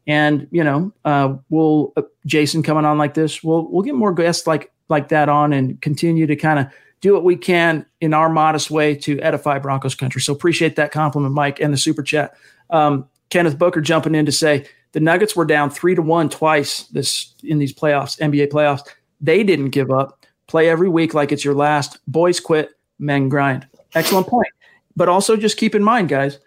[0.08, 3.44] And you know, uh, we'll uh, Jason coming on like this.
[3.44, 6.68] We'll we'll get more guests like like that on and continue to kind of
[7.02, 10.22] do what we can in our modest way to edify Broncos country.
[10.22, 12.36] So appreciate that compliment, Mike, and the super chat.
[12.70, 14.66] Um, Kenneth Booker jumping in to say
[14.96, 18.88] the Nuggets were down three to one twice this in these playoffs, NBA playoffs.
[19.20, 20.26] They didn't give up.
[20.48, 22.00] Play every week like it's your last.
[22.08, 23.68] Boys quit, men grind.
[23.94, 24.48] Excellent point.
[24.96, 26.40] But also just keep in mind, guys,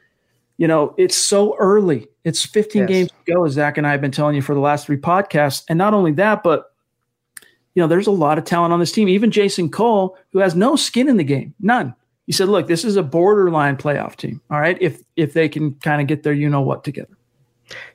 [0.56, 2.08] you know, it's so early.
[2.24, 2.88] It's 15 yes.
[2.88, 4.96] games to go, as Zach and I have been telling you for the last three
[4.96, 5.64] podcasts.
[5.68, 6.72] And not only that, but
[7.74, 9.10] you know, there's a lot of talent on this team.
[9.10, 11.94] Even Jason Cole, who has no skin in the game, none.
[12.24, 14.40] He said, "Look, this is a borderline playoff team.
[14.50, 17.17] All right, if if they can kind of get their you know what together."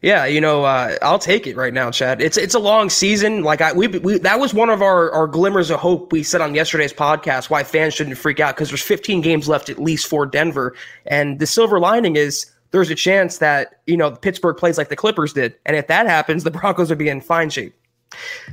[0.01, 2.21] Yeah, you know, uh, I'll take it right now, Chad.
[2.21, 3.43] It's it's a long season.
[3.43, 6.41] Like I, we, we that was one of our, our glimmers of hope we said
[6.41, 7.49] on yesterday's podcast.
[7.49, 10.75] Why fans shouldn't freak out because there's 15 games left at least for Denver,
[11.07, 14.95] and the silver lining is there's a chance that you know Pittsburgh plays like the
[14.95, 17.73] Clippers did, and if that happens, the Broncos would be in fine shape.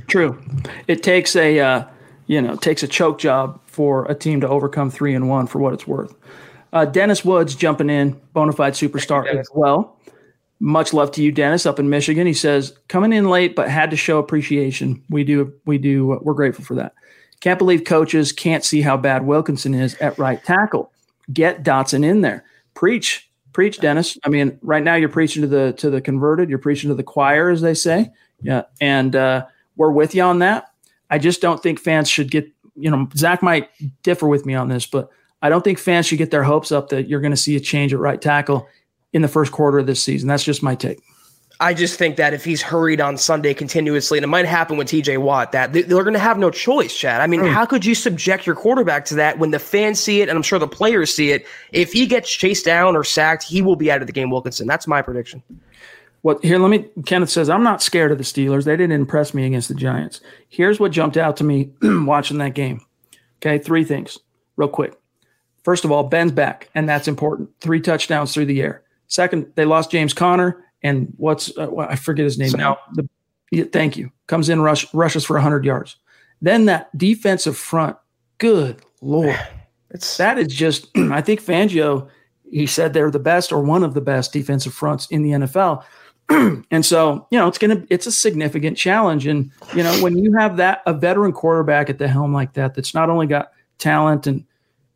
[0.07, 0.41] True,
[0.87, 1.83] it takes a uh,
[2.27, 5.59] you know takes a choke job for a team to overcome three and one for
[5.59, 6.15] what it's worth.
[6.73, 9.97] Uh, Dennis Woods jumping in, bona fide superstar as well.
[10.63, 12.27] Much love to you, Dennis, up in Michigan.
[12.27, 15.03] He says, coming in late, but had to show appreciation.
[15.09, 16.93] We do, we do, we're grateful for that.
[17.39, 20.91] Can't believe coaches can't see how bad Wilkinson is at right tackle.
[21.33, 22.45] Get Dotson in there.
[22.75, 24.19] Preach, preach, Dennis.
[24.23, 26.49] I mean, right now you're preaching to the to the converted.
[26.49, 28.11] You're preaching to the choir, as they say.
[28.41, 30.71] Yeah, and uh, we're with you on that.
[31.09, 32.47] I just don't think fans should get.
[32.75, 33.69] You know, Zach might
[34.03, 35.09] differ with me on this, but
[35.41, 37.59] I don't think fans should get their hopes up that you're going to see a
[37.59, 38.67] change at right tackle
[39.13, 40.27] in the first quarter of this season.
[40.27, 41.01] That's just my take.
[41.61, 44.87] I just think that if he's hurried on Sunday continuously, and it might happen with
[44.87, 47.21] TJ Watt, that they're going to have no choice, Chad.
[47.21, 47.53] I mean, mm.
[47.53, 50.41] how could you subject your quarterback to that when the fans see it, and I'm
[50.41, 51.45] sure the players see it?
[51.71, 54.65] If he gets chased down or sacked, he will be out of the game, Wilkinson.
[54.65, 55.43] That's my prediction.
[56.23, 56.87] Well, here, let me.
[57.05, 58.65] Kenneth says, I'm not scared of the Steelers.
[58.65, 60.19] They didn't impress me against the Giants.
[60.49, 62.81] Here's what jumped out to me watching that game.
[63.37, 64.17] Okay, three things,
[64.55, 64.95] real quick.
[65.63, 67.49] First of all, Ben's back, and that's important.
[67.59, 68.81] Three touchdowns through the air.
[69.11, 72.77] Second, they lost James Conner and what's uh, I forget his name so, now.
[72.93, 73.09] The,
[73.51, 74.09] yeah, thank you.
[74.27, 75.97] Comes in, rush rushes for 100 yards.
[76.41, 77.97] Then that defensive front.
[78.37, 79.37] Good lord,
[79.89, 80.87] it's that is just.
[80.95, 82.07] I think Fangio.
[82.49, 85.83] He said they're the best or one of the best defensive fronts in the NFL.
[86.71, 89.27] and so, you know, it's gonna it's a significant challenge.
[89.27, 92.75] And you know, when you have that a veteran quarterback at the helm like that,
[92.75, 94.45] that's not only got talent and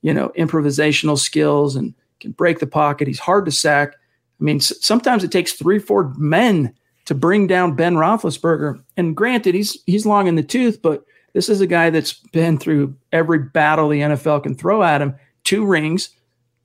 [0.01, 3.09] you know improvisational skills and can break the pocket.
[3.09, 3.95] He's hard to sack.
[4.39, 6.73] I mean, sometimes it takes three, four men
[7.05, 8.81] to bring down Ben Roethlisberger.
[8.97, 12.57] And granted, he's he's long in the tooth, but this is a guy that's been
[12.57, 15.15] through every battle the NFL can throw at him.
[15.43, 16.09] Two rings,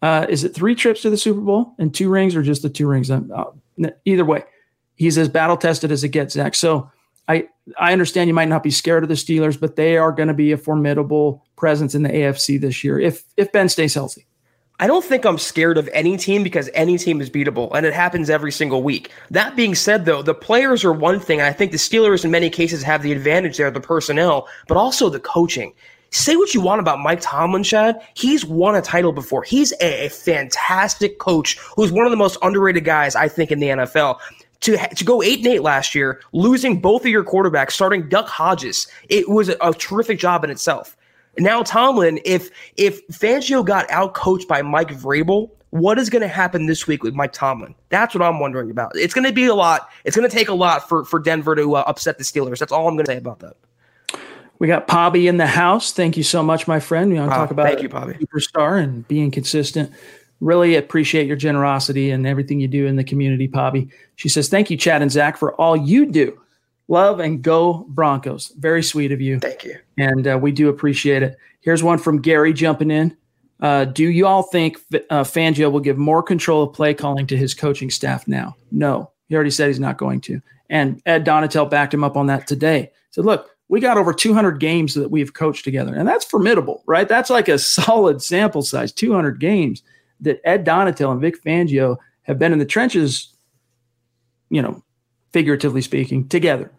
[0.02, 2.70] Uh, is it three trips to the Super Bowl and two rings, or just the
[2.70, 3.10] two rings?
[3.10, 3.44] Uh,
[4.04, 4.44] either way,
[4.96, 6.54] he's as battle tested as it gets, Zach.
[6.54, 6.90] So
[7.28, 7.48] I
[7.78, 10.34] I understand you might not be scared of the Steelers, but they are going to
[10.34, 14.26] be a formidable presence in the AFC this year if if Ben stays healthy.
[14.80, 17.92] I don't think I'm scared of any team because any team is beatable, and it
[17.92, 19.10] happens every single week.
[19.30, 21.42] That being said, though, the players are one thing.
[21.42, 25.10] I think the Steelers, in many cases, have the advantage there, the personnel, but also
[25.10, 25.74] the coaching.
[26.12, 28.00] Say what you want about Mike Tomlin, Chad.
[28.14, 29.42] He's won a title before.
[29.42, 33.58] He's a, a fantastic coach who's one of the most underrated guys, I think, in
[33.58, 34.18] the NFL
[34.60, 38.28] to to go eight and eight last year, losing both of your quarterbacks, starting Duck
[38.28, 40.96] Hodges, it was a, a terrific job in itself.
[41.40, 46.66] Now Tomlin, if if Fangio got outcoached by Mike Vrabel, what is going to happen
[46.66, 47.74] this week with Mike Tomlin?
[47.88, 48.92] That's what I'm wondering about.
[48.94, 49.88] It's going to be a lot.
[50.04, 52.58] It's going to take a lot for for Denver to uh, upset the Steelers.
[52.58, 53.56] That's all I'm going to say about that.
[54.58, 55.92] We got Pobby in the house.
[55.92, 57.10] Thank you so much, my friend.
[57.10, 58.20] We want to talk about thank you, Pobby.
[58.20, 59.90] superstar and being consistent.
[60.40, 63.90] Really appreciate your generosity and everything you do in the community, Pobby.
[64.16, 66.38] She says, "Thank you, Chad and Zach, for all you do
[66.90, 68.48] love and go Broncos.
[68.58, 69.38] Very sweet of you.
[69.38, 69.78] Thank you.
[69.96, 71.38] And uh, we do appreciate it.
[71.60, 73.16] Here's one from Gary jumping in.
[73.60, 77.36] Uh, do you all think uh, Fangio will give more control of play calling to
[77.36, 78.56] his coaching staff now?
[78.72, 80.40] No, he already said he's not going to.
[80.68, 82.82] And Ed Donatell backed him up on that today.
[82.82, 86.82] He said, look, we got over 200 games that we've coached together, and that's formidable,
[86.86, 87.08] right?
[87.08, 89.82] That's like a solid sample size, 200 games
[90.20, 93.34] that Ed Donatell and Vic Fangio have been in the trenches,
[94.48, 94.82] you know,
[95.32, 96.70] figuratively speaking, together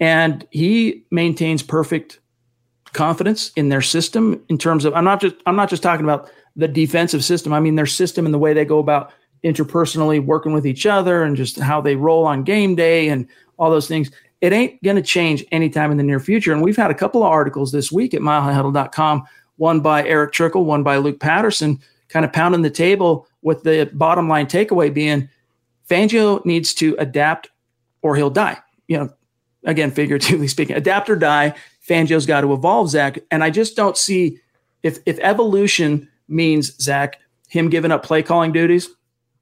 [0.00, 2.20] and he maintains perfect
[2.92, 6.30] confidence in their system in terms of I'm not just I'm not just talking about
[6.56, 7.52] the defensive system.
[7.52, 9.12] I mean their system and the way they go about
[9.44, 13.28] interpersonally working with each other and just how they roll on game day and
[13.58, 14.10] all those things.
[14.40, 16.52] It ain't going to change anytime in the near future.
[16.52, 19.24] And we've had a couple of articles this week at milehighhuddle.com,
[19.56, 23.90] one by Eric Trickle, one by Luke Patterson, kind of pounding the table with the
[23.94, 25.28] bottom line takeaway being
[25.88, 27.48] Fangio needs to adapt
[28.02, 28.58] or he'll die.
[28.88, 29.12] You know,
[29.66, 31.54] again, figuratively speaking, adapt or die.
[31.86, 33.18] Fangio's got to evolve, Zach.
[33.30, 34.38] And I just don't see
[34.82, 37.18] if if evolution means Zach
[37.48, 38.88] him giving up play calling duties,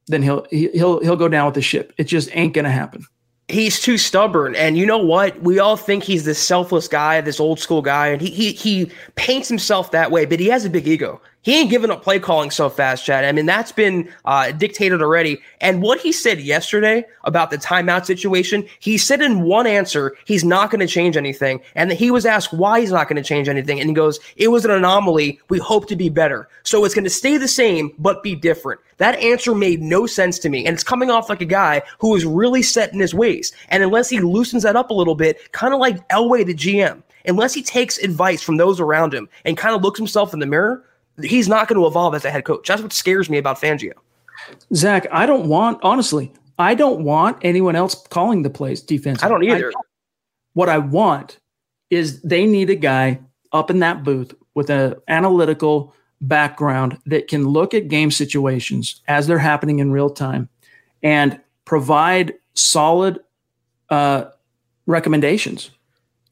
[0.07, 1.93] then he'll he'll he'll go down with the ship.
[1.97, 3.07] It just ain't gonna happen.
[3.49, 5.41] He's too stubborn, and you know what?
[5.43, 8.91] We all think he's this selfless guy, this old school guy, and he he he
[9.17, 10.25] paints himself that way.
[10.25, 13.23] But he has a big ego he ain't giving up play calling so fast, Chad.
[13.23, 15.39] I mean, that's been uh, dictated already.
[15.61, 20.43] And what he said yesterday about the timeout situation, he said in one answer, he's
[20.43, 21.61] not going to change anything.
[21.75, 23.79] And he was asked why he's not going to change anything.
[23.79, 25.39] And he goes, it was an anomaly.
[25.51, 26.49] We hope to be better.
[26.63, 28.81] So it's going to stay the same, but be different.
[28.97, 30.65] That answer made no sense to me.
[30.65, 33.53] And it's coming off like a guy who is really set in his ways.
[33.69, 37.03] And unless he loosens that up a little bit, kind of like Elway, the GM,
[37.27, 40.47] unless he takes advice from those around him and kind of looks himself in the
[40.47, 40.85] mirror,
[41.23, 42.67] he's not going to evolve as a head coach.
[42.67, 43.93] That's what scares me about Fangio.
[44.75, 46.33] Zach, I don't want honestly.
[46.59, 49.23] I don't want anyone else calling the plays defense.
[49.23, 49.71] I don't either.
[49.71, 49.81] I,
[50.53, 51.39] what I want
[51.91, 53.21] is they need a guy
[53.53, 59.27] up in that booth with an analytical background that can look at game situations as
[59.27, 60.49] they're happening in real time
[61.03, 63.21] and provide solid
[63.91, 64.27] uh,
[64.87, 65.71] recommendations.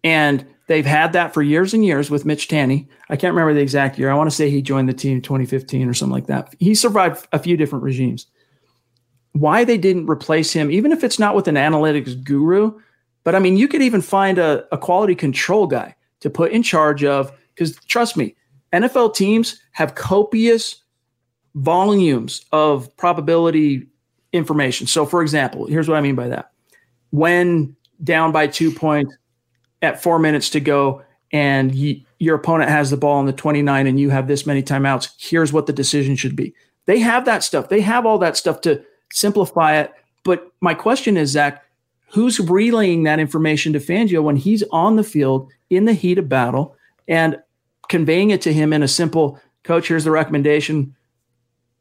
[0.04, 2.88] And They've had that for years and years with Mitch Tanney.
[3.10, 4.10] I can't remember the exact year.
[4.10, 6.54] I want to say he joined the team 2015 or something like that.
[6.60, 8.26] He survived a few different regimes.
[9.32, 12.72] Why they didn't replace him, even if it's not with an analytics guru,
[13.22, 16.62] but I mean, you could even find a, a quality control guy to put in
[16.62, 18.34] charge of, because trust me,
[18.72, 20.82] NFL teams have copious
[21.54, 23.88] volumes of probability
[24.32, 24.86] information.
[24.86, 26.50] So, for example, here's what I mean by that.
[27.10, 29.14] When down by two points,
[29.82, 31.02] at four minutes to go
[31.32, 35.10] and your opponent has the ball on the 29 and you have this many timeouts,
[35.18, 36.54] here's what the decision should be.
[36.86, 37.68] They have that stuff.
[37.68, 38.82] They have all that stuff to
[39.12, 39.92] simplify it.
[40.24, 41.64] But my question is, Zach,
[42.10, 46.28] who's relaying that information to Fangio when he's on the field in the heat of
[46.28, 46.76] battle
[47.08, 47.38] and
[47.88, 50.94] conveying it to him in a simple coach, here's the recommendation,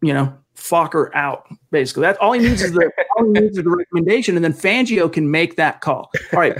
[0.01, 2.01] you know, Fokker out, basically.
[2.01, 5.11] That's all he needs is the all he needs is the recommendation, and then Fangio
[5.11, 6.11] can make that call.
[6.33, 6.57] All right,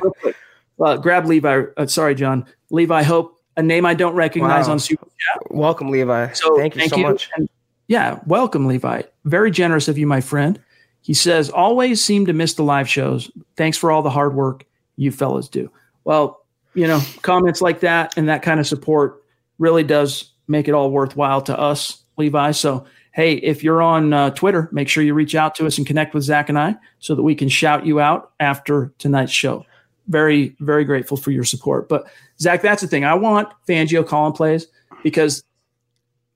[0.82, 1.64] uh, grab Levi.
[1.78, 2.46] Uh, sorry, John.
[2.70, 4.74] Levi Hope, a name I don't recognize wow.
[4.74, 5.52] on Super Chat.
[5.52, 6.32] Welcome, Levi.
[6.34, 7.04] So thank you thank so you.
[7.04, 7.30] much.
[7.36, 7.50] And
[7.88, 9.04] yeah, welcome, Levi.
[9.26, 10.60] Very generous of you, my friend.
[11.02, 13.30] He says, always seem to miss the live shows.
[13.58, 15.72] Thanks for all the hard work you fellas do.
[16.04, 19.24] Well, you know, comments like that and that kind of support
[19.58, 22.52] really does make it all worthwhile to us, Levi.
[22.52, 25.88] So, hey, if you're on uh, Twitter, make sure you reach out to us and
[25.88, 29.66] connect with Zach and I so that we can shout you out after tonight's show
[30.08, 31.90] very, very grateful for your support.
[31.90, 32.08] But
[32.40, 33.06] Zach, that's the thing.
[33.06, 34.68] I want Fangio calling plays
[35.04, 35.44] because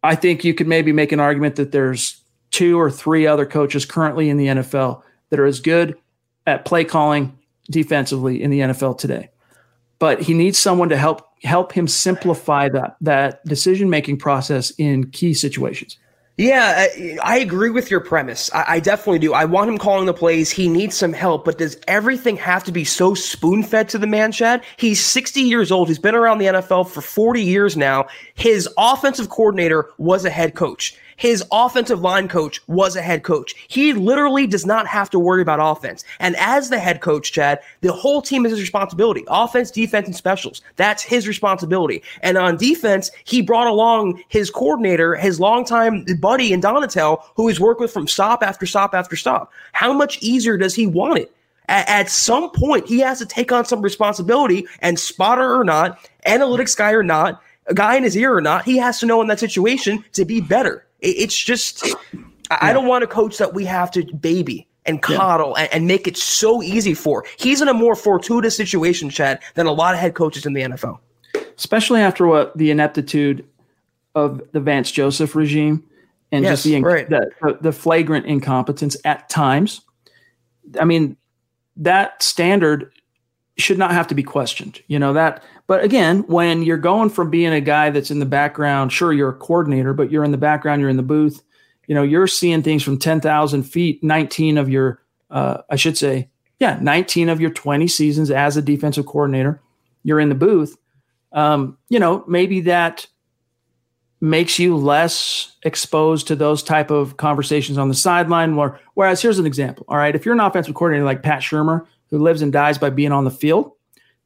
[0.04, 2.22] I think you could maybe make an argument that there's
[2.52, 5.98] two or three other coaches currently in the NFL that are as good
[6.46, 7.38] at play calling
[7.70, 9.30] defensively in the NFL today.
[9.98, 15.10] But he needs someone to help help him simplify that that decision making process in
[15.12, 15.98] key situations.
[16.38, 18.52] Yeah, I, I agree with your premise.
[18.54, 19.34] I, I, definitely do.
[19.34, 20.52] I want him calling the plays.
[20.52, 24.08] He needs some help, but does everything have to be so spoon fed to the
[24.08, 24.62] man, Chad?
[24.76, 25.88] He's 60 years old.
[25.88, 28.08] He's been around the NFL for 40 years now.
[28.34, 30.98] His offensive coordinator was a head coach.
[31.18, 33.56] His offensive line coach was a head coach.
[33.68, 36.04] He literally does not have to worry about offense.
[36.20, 39.24] And as the head coach, Chad, the whole team is his responsibility.
[39.28, 40.62] Offense, defense, and specials.
[40.76, 42.04] That's his responsibility.
[42.22, 47.60] And on defense, he brought along his coordinator, his longtime buddy in Donatell, who he's
[47.60, 49.52] worked with from stop after stop after stop.
[49.72, 51.32] How much easier does he want it?
[51.68, 56.78] at, some point he has to take on some responsibility and spotter or not analytics
[56.78, 59.28] guy or not a guy in his ear or not he has to know in
[59.28, 61.86] that situation to be better it's just,
[62.50, 65.64] I don't want a coach that we have to baby and coddle yeah.
[65.64, 67.26] and, and, make it so easy for.
[67.38, 70.62] He's in a more fortuitous situation, Chad, than a lot of head coaches in the
[70.62, 71.00] NFL.
[71.58, 73.46] Especially after what the ineptitude
[74.14, 75.84] of the Vance Joseph regime
[76.32, 77.10] and yes, just the, right.
[77.10, 79.82] the, the flagrant incompetence at times.
[80.80, 81.18] I mean,
[81.78, 82.92] that standard
[83.58, 84.82] should not have to be questioned.
[84.88, 88.26] You know that but again, when you're going from being a guy that's in the
[88.26, 91.42] background, sure, you're a coordinator, but you're in the background, you're in the booth,
[91.88, 95.02] you know, you're seeing things from 10,000 feet, 19 of your,
[95.32, 96.30] uh, I should say,
[96.60, 99.62] yeah, 19 of your 20 seasons as a defensive coordinator,
[100.04, 100.78] you're in the booth.
[101.32, 103.08] Um, you know, maybe that
[104.22, 108.56] makes you less exposed to those type of conversations on the sideline.
[108.56, 109.86] Where, whereas here's an example.
[109.90, 110.16] All right.
[110.16, 113.24] If you're an offensive coordinator like Pat Shurmur, who lives and dies by being on
[113.24, 113.72] the field,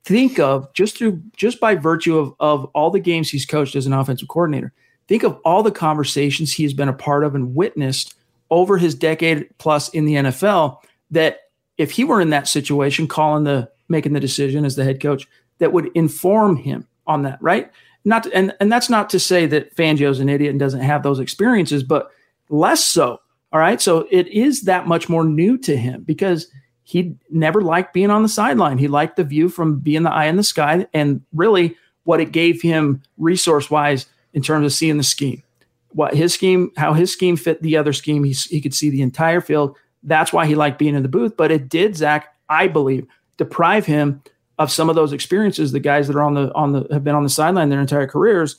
[0.03, 3.85] think of just through just by virtue of, of all the games he's coached as
[3.85, 4.71] an offensive coordinator
[5.07, 8.15] think of all the conversations he has been a part of and witnessed
[8.49, 10.77] over his decade plus in the nfl
[11.11, 15.01] that if he were in that situation calling the making the decision as the head
[15.01, 15.27] coach
[15.57, 17.71] that would inform him on that right?
[18.05, 21.03] Not to, and and that's not to say that fangio's an idiot and doesn't have
[21.03, 22.11] those experiences but
[22.49, 23.19] less so
[23.51, 23.81] all right?
[23.81, 26.47] So it is that much more new to him because
[26.89, 28.79] he never liked being on the sideline.
[28.79, 32.31] He liked the view from being the eye in the sky and really what it
[32.31, 35.43] gave him resource wise in terms of seeing the scheme.
[35.89, 39.03] What his scheme, how his scheme fit the other scheme, he, he could see the
[39.03, 39.77] entire field.
[40.01, 41.37] That's why he liked being in the booth.
[41.37, 43.05] But it did, Zach, I believe,
[43.37, 44.23] deprive him
[44.57, 45.71] of some of those experiences.
[45.71, 48.07] The guys that are on the on the have been on the sideline their entire
[48.07, 48.55] careers,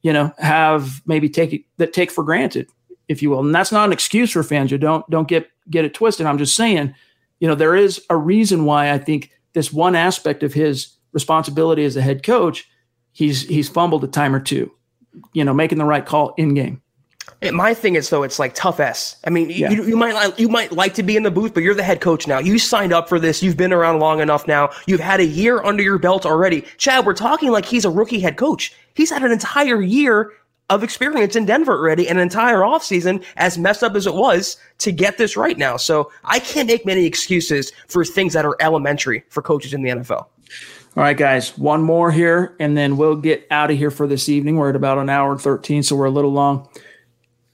[0.00, 2.70] you know, have maybe take that take for granted,
[3.08, 3.40] if you will.
[3.40, 4.70] And that's not an excuse for fans.
[4.70, 6.24] You don't don't get get it twisted.
[6.24, 6.94] I'm just saying
[7.40, 11.84] you know, there is a reason why I think this one aspect of his responsibility
[11.84, 12.68] as a head coach,
[13.12, 14.70] he's he's fumbled a time or two,
[15.32, 16.82] you know, making the right call in game.
[17.52, 19.16] My thing is though, it's like tough S.
[19.24, 19.70] I mean, yeah.
[19.70, 22.00] you, you might you might like to be in the booth, but you're the head
[22.00, 22.40] coach now.
[22.40, 23.42] You signed up for this.
[23.42, 24.70] You've been around long enough now.
[24.86, 26.62] You've had a year under your belt already.
[26.78, 28.74] Chad, we're talking like he's a rookie head coach.
[28.94, 30.32] He's had an entire year
[30.70, 34.92] of experience in Denver already, an entire offseason, as messed up as it was, to
[34.92, 35.76] get this right now.
[35.76, 39.90] So I can't make many excuses for things that are elementary for coaches in the
[39.90, 40.26] NFL.
[40.96, 44.28] All right, guys, one more here, and then we'll get out of here for this
[44.28, 44.56] evening.
[44.56, 46.68] We're at about an hour and 13, so we're a little long.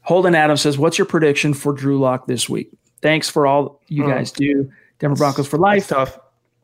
[0.03, 2.71] Holden Adams says, What's your prediction for Drew Lock this week?
[3.03, 4.15] Thanks for all you mm.
[4.15, 4.71] guys do.
[4.99, 5.89] Denver Broncos for life.
[5.89, 6.21] That's tough.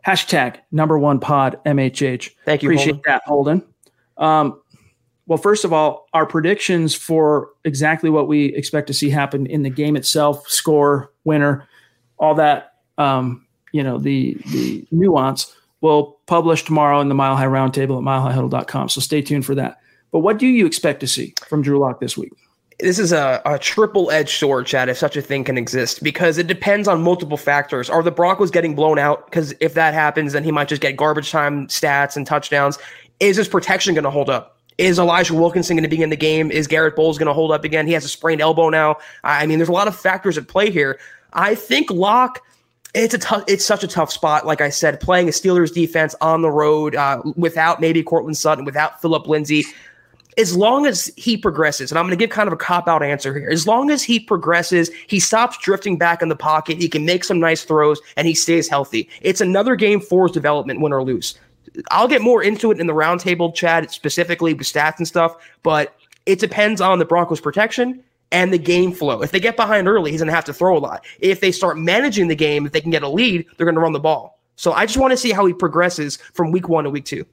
[0.07, 2.31] Hashtag number one pod MHH.
[2.45, 2.71] Thank you.
[2.71, 3.03] Appreciate Holden.
[3.05, 3.65] that, Holden.
[4.17, 4.60] Um,
[5.31, 9.63] well, first of all, our predictions for exactly what we expect to see happen in
[9.63, 11.69] the game itself, score, winner,
[12.19, 17.47] all that, um, you know, the the nuance will publish tomorrow in the Mile High
[17.47, 18.89] Roundtable at milehighhuddle.com.
[18.89, 19.79] So stay tuned for that.
[20.11, 22.33] But what do you expect to see from Drew Lock this week?
[22.81, 26.39] This is a, a triple edged sword, Chad, if such a thing can exist, because
[26.39, 27.89] it depends on multiple factors.
[27.89, 29.27] Are the Broncos getting blown out?
[29.27, 32.81] Because if that happens, then he might just get garbage time stats and touchdowns.
[33.21, 34.57] Is his protection going to hold up?
[34.81, 36.51] Is Elijah Wilkinson going to be in the game?
[36.51, 37.87] Is Garett Bolles going to hold up again?
[37.87, 38.97] He has a sprained elbow now.
[39.23, 40.99] I mean, there's a lot of factors at play here.
[41.35, 42.41] I think Lock.
[42.95, 43.45] It's a tough.
[43.47, 44.47] It's such a tough spot.
[44.47, 48.65] Like I said, playing a Steelers defense on the road uh, without maybe Courtland Sutton,
[48.65, 49.65] without Phillip Lindsay.
[50.39, 53.03] As long as he progresses, and I'm going to give kind of a cop out
[53.03, 53.51] answer here.
[53.51, 56.79] As long as he progresses, he stops drifting back in the pocket.
[56.79, 59.11] He can make some nice throws, and he stays healthy.
[59.21, 61.39] It's another game for his development, win or lose.
[61.91, 65.95] I'll get more into it in the roundtable chat, specifically with stats and stuff, but
[66.27, 68.03] it depends on the Broncos' protection
[68.33, 69.23] and the game flow.
[69.23, 71.05] If they get behind early, he's going to have to throw a lot.
[71.19, 73.81] If they start managing the game, if they can get a lead, they're going to
[73.81, 74.41] run the ball.
[74.57, 77.27] So I just want to see how he progresses from week one to week two.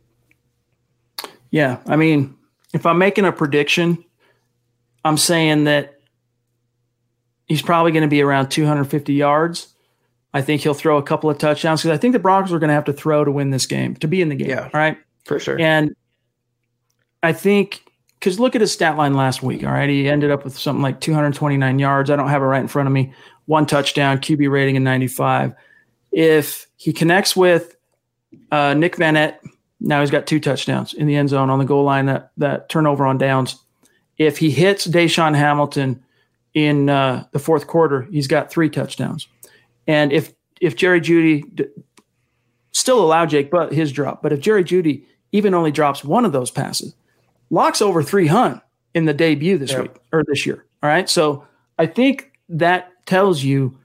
[1.51, 1.79] Yeah.
[1.85, 2.35] I mean,
[2.73, 4.03] if I'm making a prediction,
[5.03, 5.99] I'm saying that
[7.45, 9.73] he's probably going to be around 250 yards.
[10.37, 12.67] I think he'll throw a couple of touchdowns because I think the Broncos are going
[12.67, 14.49] to have to throw to win this game, to be in the game.
[14.49, 14.65] Yeah.
[14.65, 14.95] All right.
[15.25, 15.59] For sure.
[15.59, 15.95] And
[17.23, 17.83] I think
[18.19, 19.63] because look at his stat line last week.
[19.63, 19.89] All right.
[19.89, 22.11] He ended up with something like 229 yards.
[22.11, 23.13] I don't have it right in front of me.
[23.47, 25.53] One touchdown, QB rating in 95.
[26.11, 27.75] If he connects with
[28.51, 29.37] uh, Nick Vannett,
[29.79, 32.69] now he's got two touchdowns in the end zone on the goal line, that, that
[32.69, 33.57] turnover on downs.
[34.19, 36.03] If he hits DaeSean Hamilton
[36.53, 39.27] in uh, the fourth quarter, he's got three touchdowns.
[39.87, 41.43] And if if Jerry Jeudy
[42.71, 46.31] still allow Jake but his drop, but if Jerry Jeudy even only drops one of
[46.31, 46.95] those passes,
[47.49, 48.61] Lock's over 300
[48.93, 49.81] in the debut this Yeah.
[49.81, 50.65] week or this year.
[50.83, 51.09] All right.
[51.09, 51.45] So
[51.77, 53.77] I think that tells you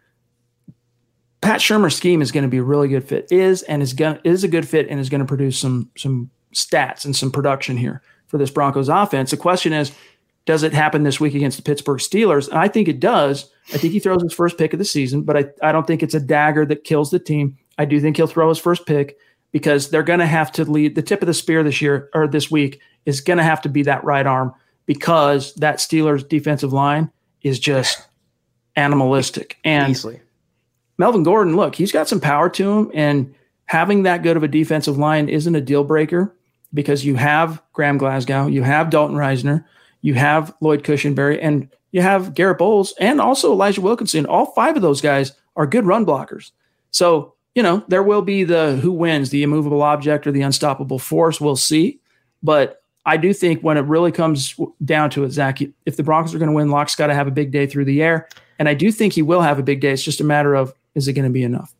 [1.40, 3.26] Pat Shurmur's scheme is going to be a really good fit.
[3.30, 6.30] Is and is going is a good fit and is going to produce some some
[6.54, 9.30] stats and some production here for this Broncos offense.
[9.30, 9.92] The question is,
[10.44, 12.48] does it happen this week against the Pittsburgh Steelers?
[12.48, 13.50] And I think it does.
[13.72, 16.02] I think he throws his first pick of the season, but I, I don't think
[16.02, 17.56] it's a dagger that kills the team.
[17.78, 19.16] I do think he'll throw his first pick
[19.52, 22.26] because they're going to have to lead the tip of the spear this year or
[22.26, 24.52] this week is going to have to be that right arm
[24.86, 27.10] because that Steelers defensive line
[27.42, 28.06] is just
[28.76, 29.58] animalistic.
[29.64, 30.20] And Easily.
[30.98, 33.34] Melvin Gordon, look, he's got some power to him, and
[33.66, 36.34] having that good of a defensive line isn't a deal breaker
[36.74, 39.64] because you have Graham Glasgow, you have Dalton Risner,
[40.02, 44.26] you have Lloyd Cushenberry, and you have Garett Bolles, and also Elijah Wilkinson.
[44.26, 46.50] All five of those guys are good run blockers.
[46.90, 50.98] So, you know, there will be the who wins, the immovable object or the unstoppable
[50.98, 51.40] force.
[51.40, 52.00] We'll see.
[52.42, 54.54] But I do think when it really comes
[54.84, 57.26] down to it, Zach, if the Broncos are going to win, Lock's got to have
[57.26, 58.28] a big day through the air.
[58.58, 59.92] And I do think he will have a big day.
[59.92, 61.74] It's just a matter of is it going to be enough?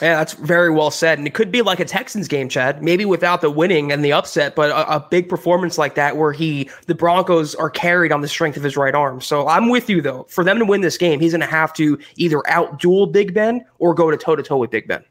[0.00, 1.18] Yeah, that's very well said.
[1.18, 4.12] And it could be like a Texans game, Chad, maybe without the winning and the
[4.12, 8.20] upset, but a, a big performance like that where he, the Broncos are carried on
[8.20, 9.20] the strength of his right arm.
[9.20, 10.24] So I'm with you though.
[10.28, 13.34] For them to win this game, he's going to have to either out duel Big
[13.34, 15.04] Ben or go to toe to toe with Big Ben.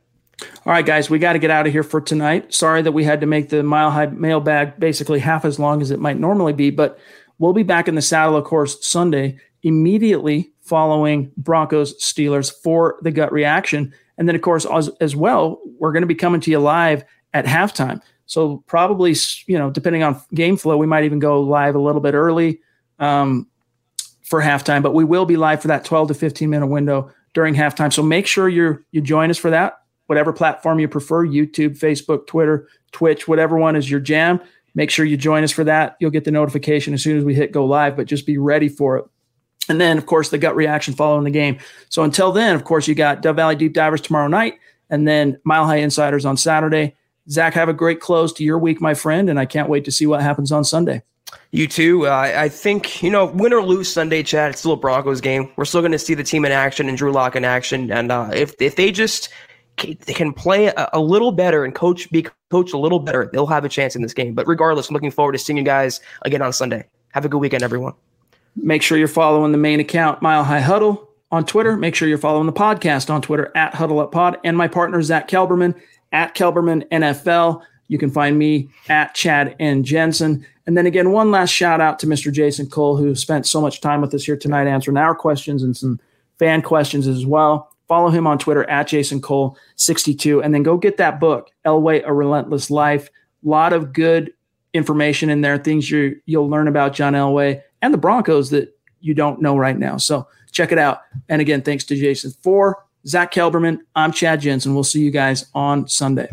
[0.66, 2.54] All right, guys, we got to get out of here for tonight.
[2.54, 5.92] Sorry that we had to make the mile high mailbag basically half as long as
[5.92, 7.00] it might normally be, but
[7.40, 13.12] we'll be back in the saddle, of course, Sunday, immediately following Broncos Steelers for the
[13.12, 13.94] gut reaction.
[14.18, 17.04] And then, of course, as, as well, we're going to be coming to you live
[17.34, 18.02] at halftime.
[18.26, 19.16] So, probably,
[19.46, 22.60] you know, depending on game flow, we might even go live a little bit early
[23.00, 23.48] um,
[24.24, 27.54] for halftime, but we will be live for that 12 to 15 minute window during
[27.54, 27.94] halftime.
[27.94, 29.78] So, make sure you're, you join us for that
[30.08, 34.40] whatever platform you prefer YouTube, Facebook, Twitter, Twitch, whatever one is your jam.
[34.74, 35.98] Make sure you join us for that.
[36.00, 38.70] You'll get the notification as soon as we hit go live, but just be ready
[38.70, 39.06] for it.
[39.70, 41.60] And then, of course, the gut reaction following the game.
[41.90, 45.40] So until then, of course, you got Dove Valley Deep Divers tomorrow night and then
[45.44, 46.96] Mile High Insiders on Saturday.
[47.30, 49.92] Zach, have a great close to your week, my friend, and I can't wait to
[49.92, 51.04] see what happens on Sunday.
[51.52, 52.08] You too.
[52.08, 55.52] Uh, I think, you know, win or lose Sunday, Chad, it's still a Broncos game.
[55.58, 57.92] We're still going to see the team in action and Drew Lock in action.
[57.92, 59.30] And uh, if, if they just
[59.78, 63.46] they can play a, a, little better and coach be coached a little better, they'll
[63.46, 64.34] have a chance in this game.
[64.34, 66.86] But regardless, I'm looking forward to seeing you guys again on Sunday.
[67.12, 67.94] Have a good weekend, everyone.
[68.60, 71.78] Make sure you're following the main account, Mile High Huddle, on Twitter.
[71.78, 75.02] Make sure you're following the podcast on Twitter at Huddle Up Pod and my partner,
[75.02, 75.76] Zach Kelberman,
[76.12, 77.62] at Kelberman NFL.
[77.88, 80.46] You can find me at Chad and Jensen.
[80.66, 82.32] And then again, one last shout out to Mr.
[82.32, 85.78] Jason Cole, who spent so much time with us here tonight answering our questions and
[85.78, 86.00] some
[86.40, 87.72] fan questions as well.
[87.88, 90.44] Follow him on Twitter at Jason Cole62.
[90.44, 93.10] And then go get that book, Elway, A Relentless Life.
[93.46, 94.34] A lot of good
[94.74, 99.14] information in there, things you you'll learn about John Elway and the Broncos that you
[99.14, 99.98] don't know right now.
[99.98, 101.02] So check it out.
[101.30, 102.32] And again, thanks to Jason.
[102.42, 104.74] For Zach Kelberman, I'm Chad Jensen.
[104.74, 106.30] We'll see you guys on Sunday.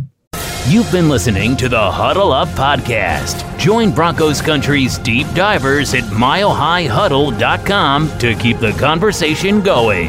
[0.67, 3.59] You've been listening to the Huddle Up Podcast.
[3.59, 10.09] Join Broncos Country's deep divers at milehighhuddle.com to keep the conversation going.